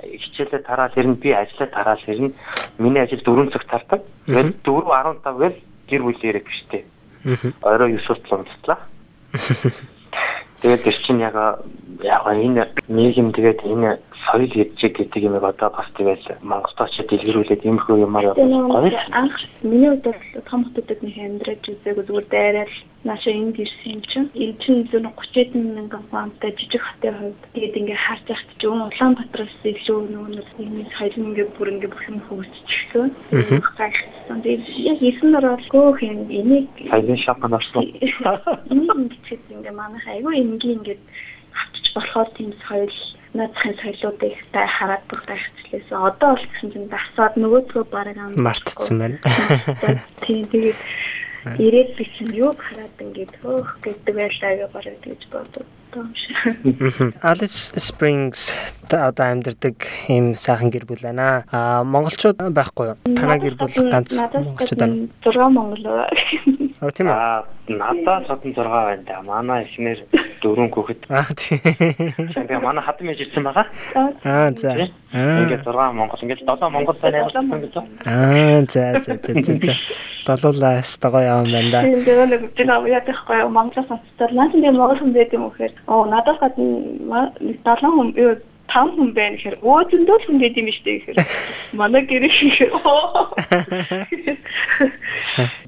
хичээлээ 0.04 0.62
тараал 0.62 0.94
хэрнэ 0.94 1.16
би 1.18 1.30
ажиллаа 1.32 1.68
тараал 1.72 2.02
хэрнэ. 2.04 2.30
Миний 2.78 3.02
ажил 3.02 3.22
4 3.24 3.50
цаг 3.50 3.64
тардаг. 3.66 4.00
Тэгээд 4.26 4.62
4.15 4.62 5.24
гээл 5.40 5.58
гэр 5.88 6.02
яриаг 6.22 6.46
биштэй. 6.46 6.82
Орой 7.62 7.98
9 7.98 8.12
утла 8.12 8.36
унцлаа. 8.38 8.78
Тэгээд 10.62 10.82
тэр 10.82 10.96
чинь 11.06 11.22
яг 11.22 11.36
яг 12.02 12.26
энэ 12.26 12.66
нийгэм 12.88 13.30
тэгээд 13.30 13.62
энэ 13.62 13.98
соёл 14.26 14.50
эджиг 14.50 14.92
гэдэг 14.98 15.22
юм 15.22 15.34
одоо 15.38 15.70
бас 15.70 15.86
тэгээд 15.94 16.42
Монголд 16.42 16.80
очиж 16.80 17.06
дэлгэрүүлээд 17.06 17.64
иймэрхүү 17.64 17.96
юмар 18.02 18.34
гоё. 18.34 18.98
Анх 19.14 19.36
миний 19.62 19.90
хувьд 19.90 20.04
бол 20.04 20.42
том 20.50 20.64
хотуудад 20.64 21.00
нэг 21.02 21.16
амьдраж 21.16 21.62
үзээгүй 21.62 22.04
зүгээр 22.04 22.26
дайраад 22.28 22.72
нааша 23.04 23.30
энд 23.30 23.56
ирсэн 23.56 23.92
юм 23.94 24.02
чинь. 24.10 24.30
Энэ 24.34 24.58
чинь 24.58 24.88
зөв 24.90 25.06
30 25.06 25.54
мянган 25.54 26.04
фунттай 26.10 26.50
жижиг 26.58 26.82
хотын 26.82 27.14
хувьд 27.14 27.40
тэгээд 27.54 27.78
ингээ 27.78 27.98
харж 27.98 28.24
байхад 28.26 28.50
ч 28.58 28.62
өн 28.66 28.82
Улаанбаатараас 28.90 29.56
илүү 29.64 29.98
нөгөө 30.10 30.30
нэг 30.34 30.88
соёл 30.98 31.16
ингээ 31.22 31.48
бүр 31.54 31.68
ингээ 31.72 31.92
бүх 31.94 32.04
юм 32.10 32.18
хөгжчихсөн. 32.26 33.08
Гайхсан. 33.78 34.38
Тэгээд 34.42 34.64
яг 34.92 34.98
эсэн 34.98 35.38
оролцоо 35.38 35.94
хэм 35.94 36.26
энийг 36.26 36.68
соёлын 36.90 37.20
шапан 37.22 37.54
орсон. 37.58 37.86
Энийг 37.86 38.92
ингээд 38.98 39.46
ингээ 39.46 39.74
манайх 39.78 40.04
айгүй 40.10 40.34
энгийн 40.42 40.82
ингээд 40.82 41.02
авчиж 41.54 41.86
болохоор 41.94 42.28
тийм 42.34 42.52
соёл 42.66 42.92
наадахын 43.34 43.76
соёлуудыг 43.82 44.34
та 44.52 44.66
хараад 44.66 45.04
бүх 45.08 45.22
байхчлээс 45.28 45.88
одоо 45.92 46.36
бол 46.36 46.46
гэсэн 46.48 46.68
чинь 46.72 46.88
дасаад 46.88 47.34
нөгөөдгөө 47.36 47.84
бараг 47.92 48.16
ам 48.16 48.32
мартцсан 48.36 48.96
байна. 48.98 49.18
Тийм 50.24 50.48
тэгээд 50.48 50.78
ирээд 51.58 51.90
би 51.96 52.04
чинь 52.16 52.32
юу 52.32 52.52
хараад 52.56 52.96
ингээд 52.98 53.32
хөөх 53.42 53.68
гэдэг 53.84 54.14
байлаа 54.16 54.52
гэж 54.56 54.70
бараг 54.72 54.96
тэгж 55.04 55.22
боддог 55.32 55.66
юм 55.94 56.14
шиг. 56.16 56.36
Alice 57.22 57.72
Springs 57.76 58.52
одоо 58.90 59.26
амьдардаг 59.32 59.76
ийм 60.08 60.34
сайхан 60.34 60.70
гэр 60.70 60.84
бүл 60.88 61.02
байна. 61.02 61.44
Аа 61.52 61.84
монголчууд 61.84 62.40
байхгүй 62.52 62.92
юу? 62.92 62.98
Танай 63.16 63.38
гэр 63.40 63.56
бүл 63.56 63.72
ганц 63.92 64.16
монголчууд 64.16 64.80
байна. 64.80 65.08
6 65.24 65.36
монгол. 65.52 65.84
Аа 66.78 66.90
тийм 66.94 67.10
үү? 67.10 67.14
Аа 67.14 67.42
надад 67.68 68.26
содон 68.30 68.54
6 68.54 68.70
байна 68.70 69.02
да. 69.02 69.22
Манай 69.26 69.66
эхнэр 69.66 69.98
дөрөв 70.42 70.70
хүүхэд. 70.70 71.10
Аа 71.10 71.26
тийм. 71.34 71.58
Тэгээ 72.30 72.62
манай 72.62 72.84
хатан 72.86 73.10
мэж 73.10 73.18
ирсэн 73.26 73.42
байгаа. 73.42 73.66
Аа 74.22 74.54
за. 74.54 74.86
Ингээд 75.10 75.66
6 75.66 75.74
монгол. 75.98 76.22
Ингээд 76.22 76.46
7 76.46 76.70
монгол 76.70 76.98
байна 77.02 77.26
гэсэн 77.26 77.50
гэж. 77.50 77.74
Аа 78.06 78.62
за 78.70 78.82
за 79.02 79.18
за 79.18 79.54
за. 79.58 79.74
Долуулаа 80.22 80.82
стого 80.86 81.18
явсан 81.18 81.50
байна 81.50 81.70
да. 81.74 81.82
Тийм 81.82 82.00
дээ 82.06 82.26
нэг 82.30 82.42
би 82.54 82.62
нэг 82.62 82.82
яахгүй 82.86 83.42
Монголоос 83.50 83.90
ноцтой. 83.90 84.30
Наад 84.38 84.52
тийм 84.54 84.78
монгол 84.78 85.02
хүн 85.02 85.12
байт 85.18 85.34
юм 85.34 85.50
уу 85.50 85.52
гэхээр 85.58 85.74
оо 85.90 86.06
надаас 86.06 86.38
гадна 86.38 87.34
7 87.42 87.90
хүн 87.90 88.14
юу 88.14 88.38
5 88.68 88.96
хүн 88.96 89.10
байна 89.16 89.36
гэхээр 89.36 89.58
өө 89.64 89.80
зөндөө 89.90 90.18
хүн 90.28 90.36
байд 90.38 90.56
юм 90.60 90.68
штэ 90.68 90.92
гэхээр. 91.00 91.18
Манай 91.72 92.02
гэрээ 92.04 92.32
гэхээр 92.32 92.72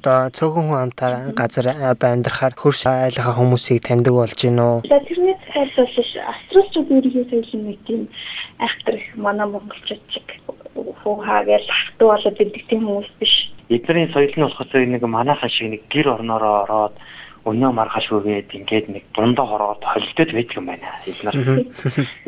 одоо 0.00 0.18
цөөхөн 0.36 0.66
хүн 0.68 0.80
амтаа 0.84 1.32
газар 1.32 1.66
одоо 1.72 2.08
амьдрахаар 2.12 2.54
хөрш 2.56 2.86
айлхаа 2.86 3.36
хүмүүсийг 3.36 3.84
таньдаг 3.84 4.14
болж 4.14 4.36
гин 4.36 4.60
үү 4.60 4.84
тэрний 4.84 5.36
цааш 5.52 5.74
бол 5.76 6.04
австралчууд 6.32 6.88
ерөнхийдөө 6.90 7.42
соёлын 7.44 7.62
нэг 7.68 7.78
тийм 7.86 8.02
айхтар 8.58 8.94
их 8.94 9.08
манай 9.16 9.46
монголчууд 9.46 10.02
чиг 10.12 10.26
хуу 11.02 11.16
хаагээл 11.24 11.68
хатуу 11.68 12.08
болоод 12.12 12.36
байдаг 12.38 12.64
тийм 12.68 12.82
хүмүүс 12.86 13.10
биш. 13.20 13.34
Эдний 13.68 14.08
соёл 14.12 14.34
нь 14.36 14.44
болохоор 14.46 14.86
нэг 14.86 15.02
манайхан 15.04 15.50
шиг 15.50 15.68
нэг 15.70 15.82
гэр 15.90 16.08
орноороо 16.16 16.54
ороод 16.64 16.94
өнөө 17.48 17.72
маргашгүйгээд 17.72 18.50
ингээд 18.52 18.86
нэг 18.92 19.04
дундаа 19.16 19.46
хороод 19.48 19.82
холилдод 19.84 20.30
байдаг 20.36 20.56
юм 20.56 20.66
байна. 20.68 20.88
Бид 21.06 21.20
нар 21.24 21.36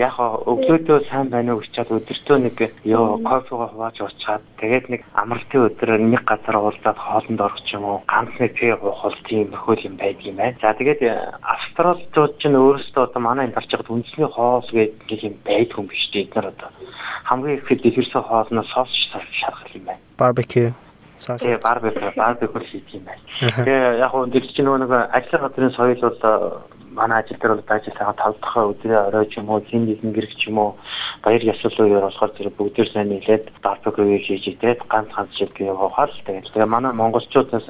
яг 0.01 0.17
өглөөдөө 0.17 0.99
сайн 1.09 1.29
байна 1.29 1.55
уу 1.55 1.61
гэчиад 1.61 1.93
өдөртөө 1.93 2.39
нэг 2.41 2.57
ёо 2.89 3.21
кофего 3.21 3.69
хувааж 3.69 3.97
уучаад 4.01 4.43
тэгээд 4.57 4.87
нэг 4.89 5.03
амралтын 5.13 5.67
өдөр 5.69 5.91
нэг 6.01 6.23
газар 6.25 6.57
уулзаад 6.57 6.99
хоолнд 6.99 7.41
орох 7.41 7.61
юм 7.69 7.85
уу 7.85 7.99
ганц 8.09 8.33
нэг 8.41 8.57
тээ 8.57 8.81
уух 8.81 9.03
бол 9.05 9.19
тийм 9.29 9.53
нөхөл 9.53 9.85
юм 9.85 9.97
байдаг 10.01 10.25
юм 10.25 10.37
байна. 10.41 10.57
За 10.63 10.73
тэгээд 10.73 11.01
австралчууд 11.45 12.33
ч 12.41 12.43
өөрөөсөө 12.49 13.03
одоо 13.05 13.21
манай 13.21 13.47
энэ 13.47 13.57
гарч 13.57 13.69
байгаад 13.69 13.93
үндэсний 13.93 14.29
хоол 14.33 14.69
гэдэг 14.73 15.21
юм 15.29 15.35
байдаг 15.45 15.77
юм 15.77 15.87
биш 15.93 16.09
үү? 16.09 16.25
Бид 16.25 16.35
нар 16.37 16.47
одоо 16.53 16.71
хамгийн 17.29 17.59
их 17.59 17.69
дэлгэрсэн 17.69 18.23
хоолноос 18.23 18.69
соус 18.73 18.93
шаргал 19.41 19.75
юм 19.75 19.85
байна. 19.85 20.01
Барбекю 20.19 20.73
Тэгээ 21.27 21.59
барбекю 21.63 22.13
барбекю 22.17 22.61
хийх 22.61 22.87
юм 22.93 23.05
байна. 23.07 23.23
Тэгээ 23.39 23.99
яг 24.03 24.11
хөө 24.11 24.31
чинь 24.33 24.67
нөгөө 24.67 24.81
нэг 24.83 24.93
ажил 25.15 25.41
газрын 25.43 25.75
соёл 25.77 26.01
бол 26.03 26.63
манай 26.93 27.23
ажил 27.23 27.39
дээр 27.39 27.55
бол 27.55 27.75
ажиллагаа 27.77 28.15
талдах 28.19 28.57
өдрөө 28.57 29.07
орой 29.09 29.27
ч 29.31 29.39
юм 29.39 29.49
уу 29.51 29.61
хин 29.65 29.87
нэгэн 29.87 30.13
гэрэг 30.13 30.35
ч 30.37 30.49
юм 30.51 30.59
уу 30.59 30.77
баяр 31.23 31.43
ёслол 31.43 31.79
үеэр 31.79 32.07
болохоор 32.07 32.33
зэрэг 32.37 32.55
бүгдээр 32.57 32.89
сайн 32.93 33.09
нийлээд 33.09 33.45
барбекю 33.63 34.03
хийж 34.03 34.45
идээд 34.53 34.81
ганц 34.93 35.09
ганц 35.15 35.33
шиг 35.39 35.57
явахаар 35.61 36.11
л 36.11 36.25
тэгээд 36.27 36.53
тэгээ 36.53 36.75
манай 36.75 36.93
монголчуудаас 36.93 37.69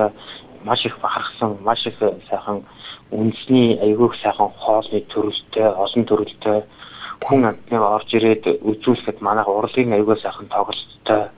маш 0.64 0.84
их 0.86 0.98
бахархсан 0.98 1.58
маш 1.62 1.86
их 1.86 1.98
сайхан 2.30 2.64
үндэсний 3.10 3.78
айгүйх 3.78 4.14
сайхан 4.22 4.50
хоолны 4.58 5.00
төрөлтэй 5.12 5.68
олон 5.84 6.04
төрөлтэй 6.06 6.58
хүн 7.26 7.44
амтныг 7.46 7.82
орж 7.82 8.08
ирээд 8.14 8.44
үзүүлэхэд 8.62 9.18
манайх 9.20 9.48
урлагийн 9.48 9.92
айгүй 9.92 10.16
сайхан 10.18 10.48
тоглолттой 10.48 11.30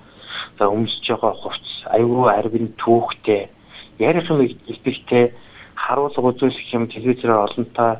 за 0.59 0.65
өмсөж 0.71 1.07
байгаа 1.09 1.35
хувцс 1.43 1.73
айгүй 1.91 2.29
арвин 2.31 2.69
түүхтэй 2.79 3.49
ярих 3.99 4.31
юм 4.31 4.41
ихтэй 4.65 5.33
харуулга 5.75 6.31
үзүүлэх 6.31 6.75
юм 6.75 6.87
телевизээр 6.89 7.33
олонтой 7.33 7.99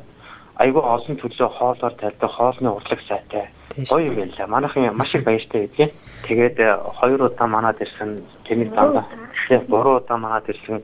айгүй 0.59 0.81
олон 0.81 1.15
төлөө 1.19 1.49
хоолоор 1.57 1.93
тайлдаг 1.99 2.31
хоолны 2.31 2.69
урлаг 2.71 3.01
сайтай. 3.07 3.49
Гоё 3.89 4.07
юм 4.07 4.15
байна. 4.15 4.47
Манайхан 4.47 4.95
маш 4.95 5.13
их 5.15 5.23
баяртай 5.23 5.67
байдгийн. 5.67 5.91
Тэгээд 6.23 6.59
э, 6.59 6.79
хоёр 6.99 7.27
удаа 7.27 7.47
манад 7.47 7.81
ирсэн 7.81 8.23
тэний 8.47 8.69
дандаа. 8.71 9.05
тэгээд 9.47 9.67
гурван 9.67 9.99
удаа 9.99 10.17
манад 10.17 10.47
ирсэн. 10.47 10.83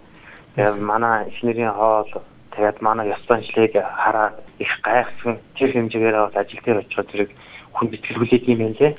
Тэгээд 0.55 0.79
манай 0.79 1.27
эхнэрийн 1.31 1.71
хоол 1.71 2.11
тэгээд 2.51 2.81
манай 2.81 3.07
ёс 3.15 3.23
заншлыг 3.27 3.73
хараад 3.73 4.35
их 4.59 4.71
гайхсан 4.83 5.39
тэр 5.55 5.71
хэмжээгээр 5.71 6.17
бас 6.19 6.35
ажил 6.35 6.59
дээр 6.65 6.83
очиход 6.83 7.11
зэрэг 7.11 7.31
хүн 7.71 7.87
битгэлгүүлээд 7.87 8.49
юм 8.51 8.59
байна 8.59 8.95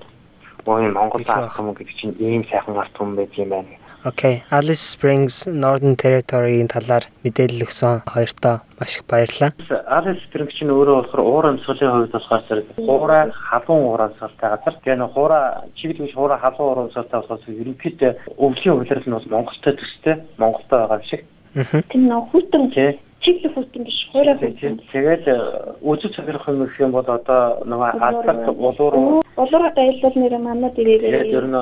лээ. 0.67 0.71
Ой 0.71 0.91
Монгол 0.91 1.23
ард 1.27 1.53
юм 1.59 1.75
гэдэг 1.75 1.97
чинь 1.99 2.17
ийм 2.19 2.45
сайхан 2.49 2.79
ард 2.79 2.95
юм 3.01 3.17
байт 3.17 3.35
юм 3.35 3.49
байна. 3.51 3.69
Окей. 4.05 4.43
Alice 4.51 4.83
Springs 4.83 5.47
Northern 5.47 5.95
Territory-ийн 5.95 6.67
талаар 6.67 7.07
мэдээлэл 7.23 7.63
өгсөн 7.63 8.03
хоёртоо 8.11 8.67
маш 8.79 8.99
их 8.99 9.07
баярлалаа. 9.07 9.55
Alice 9.87 10.19
Springs 10.27 10.59
чинь 10.59 10.75
өөрөө 10.75 11.07
болохоор 11.07 11.23
уур 11.23 11.47
амьсгалын 11.47 12.11
хувьд 12.11 12.11
болохоор 12.11 12.43
зэрэг 12.51 12.67
хуурай 12.75 13.31
халуун 13.31 13.87
уур 13.87 14.03
амьсгалтай 14.03 14.49
газар. 14.51 14.75
Тэгээ 14.83 14.99
нэг 14.99 15.11
хуурай 15.15 15.45
чиглэл 15.79 16.03
гэж 16.03 16.15
хуурай 16.19 16.39
халуун 16.43 16.67
уур 16.67 16.81
амьсгалтай 16.91 17.19
болохоор 17.23 17.59
ерөнхийдөө 17.63 18.13
өвлийн 18.43 18.75
хувьлал 18.75 19.07
нь 19.07 19.15
бас 19.15 19.27
Монголтой 19.31 19.73
төстэй 19.79 20.17
Монголтой 20.35 20.79
байгаа 20.83 20.99
юм 20.99 21.07
шиг. 21.07 21.23
Тийм 21.87 22.03
нэг 22.11 22.27
хүйтэн 22.35 22.65
чиглэл 23.23 23.55
хүйтэн 23.55 23.85
биш 23.87 23.99
хуурай 24.11 24.37
хүйтэн. 24.37 24.83
Тэгээд 24.93 25.25
үзэл 25.81 26.15
цагирах 26.15 26.49
юм 26.51 26.67
гэх 26.67 26.81
юм 26.83 26.91
бол 26.91 27.07
одоо 27.07 27.63
нөгөө 27.65 27.91
алдарт 28.03 28.45
улуур 28.51 29.23
Улуураа 29.37 29.73
аялал 29.77 30.17
нэр 30.19 30.39
манад 30.39 30.77
ирээрээ. 30.77 31.31
Тэгээд 31.31 31.37
ер 31.39 31.47
нь 31.47 31.59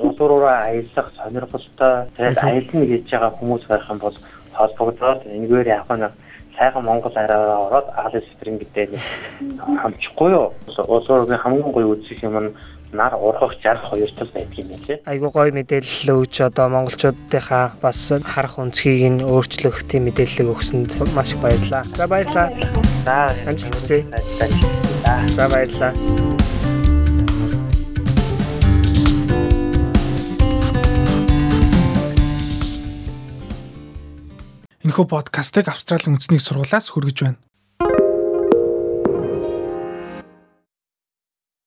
улуураа 0.00 0.72
аялах 0.72 1.08
сонирхолтой 1.16 1.94
тэгээд 2.16 2.38
аялна 2.40 2.84
гэж 2.88 3.04
байгаа 3.12 3.32
хүмүүс 3.38 3.64
байх 3.68 3.86
юм 3.92 3.98
бол 4.00 4.16
холбогдоод 4.56 5.20
энэгээр 5.28 5.68
яг 5.68 5.88
нэг 5.92 6.12
сайхан 6.56 6.84
Монгол 6.84 7.14
араараа 7.14 7.58
ороод 7.68 7.88
Alice 7.94 8.28
Spring 8.32 8.58
гэдэг 8.58 8.96
хамчихгүй 9.80 10.30
юу? 10.32 10.52
Улуурын 10.88 11.38
хамгийн 11.38 11.72
гоё 11.72 11.94
үзэх 11.94 12.24
юм 12.24 12.36
нь 12.40 12.50
нар 12.92 13.16
ургах 13.16 13.56
жарах 13.62 13.88
хоёр 13.88 14.10
тал 14.12 14.28
байдаг 14.34 14.58
юм 14.58 14.68
лээ. 14.84 15.00
Айгуу 15.08 15.30
гоё 15.32 15.52
мэдээлэл 15.52 16.12
өгч 16.12 16.44
одоо 16.44 16.68
монголчуудынхаа 16.68 17.80
бас 17.80 18.12
харах 18.20 18.60
өнцгийг 18.60 19.08
нь 19.08 19.24
өөрчлөх 19.24 19.88
тийм 19.88 20.12
мэдээлэл 20.12 20.52
өгсөнд 20.52 20.92
маш 21.16 21.32
их 21.32 21.40
баярлалаа. 21.40 21.84
За 21.96 22.04
баярлалаа. 22.06 22.48
За 23.04 23.32
амжилт 23.48 23.74
хүсье. 23.74 24.04
За 25.32 25.48
баярлалаа. 25.48 25.92
Энэхүү 34.84 35.06
подкастыг 35.08 35.70
Австралийн 35.72 36.18
үндэсний 36.18 36.42
сургуулиас 36.42 36.90
хүргэж 36.92 37.18
байна. 37.24 37.38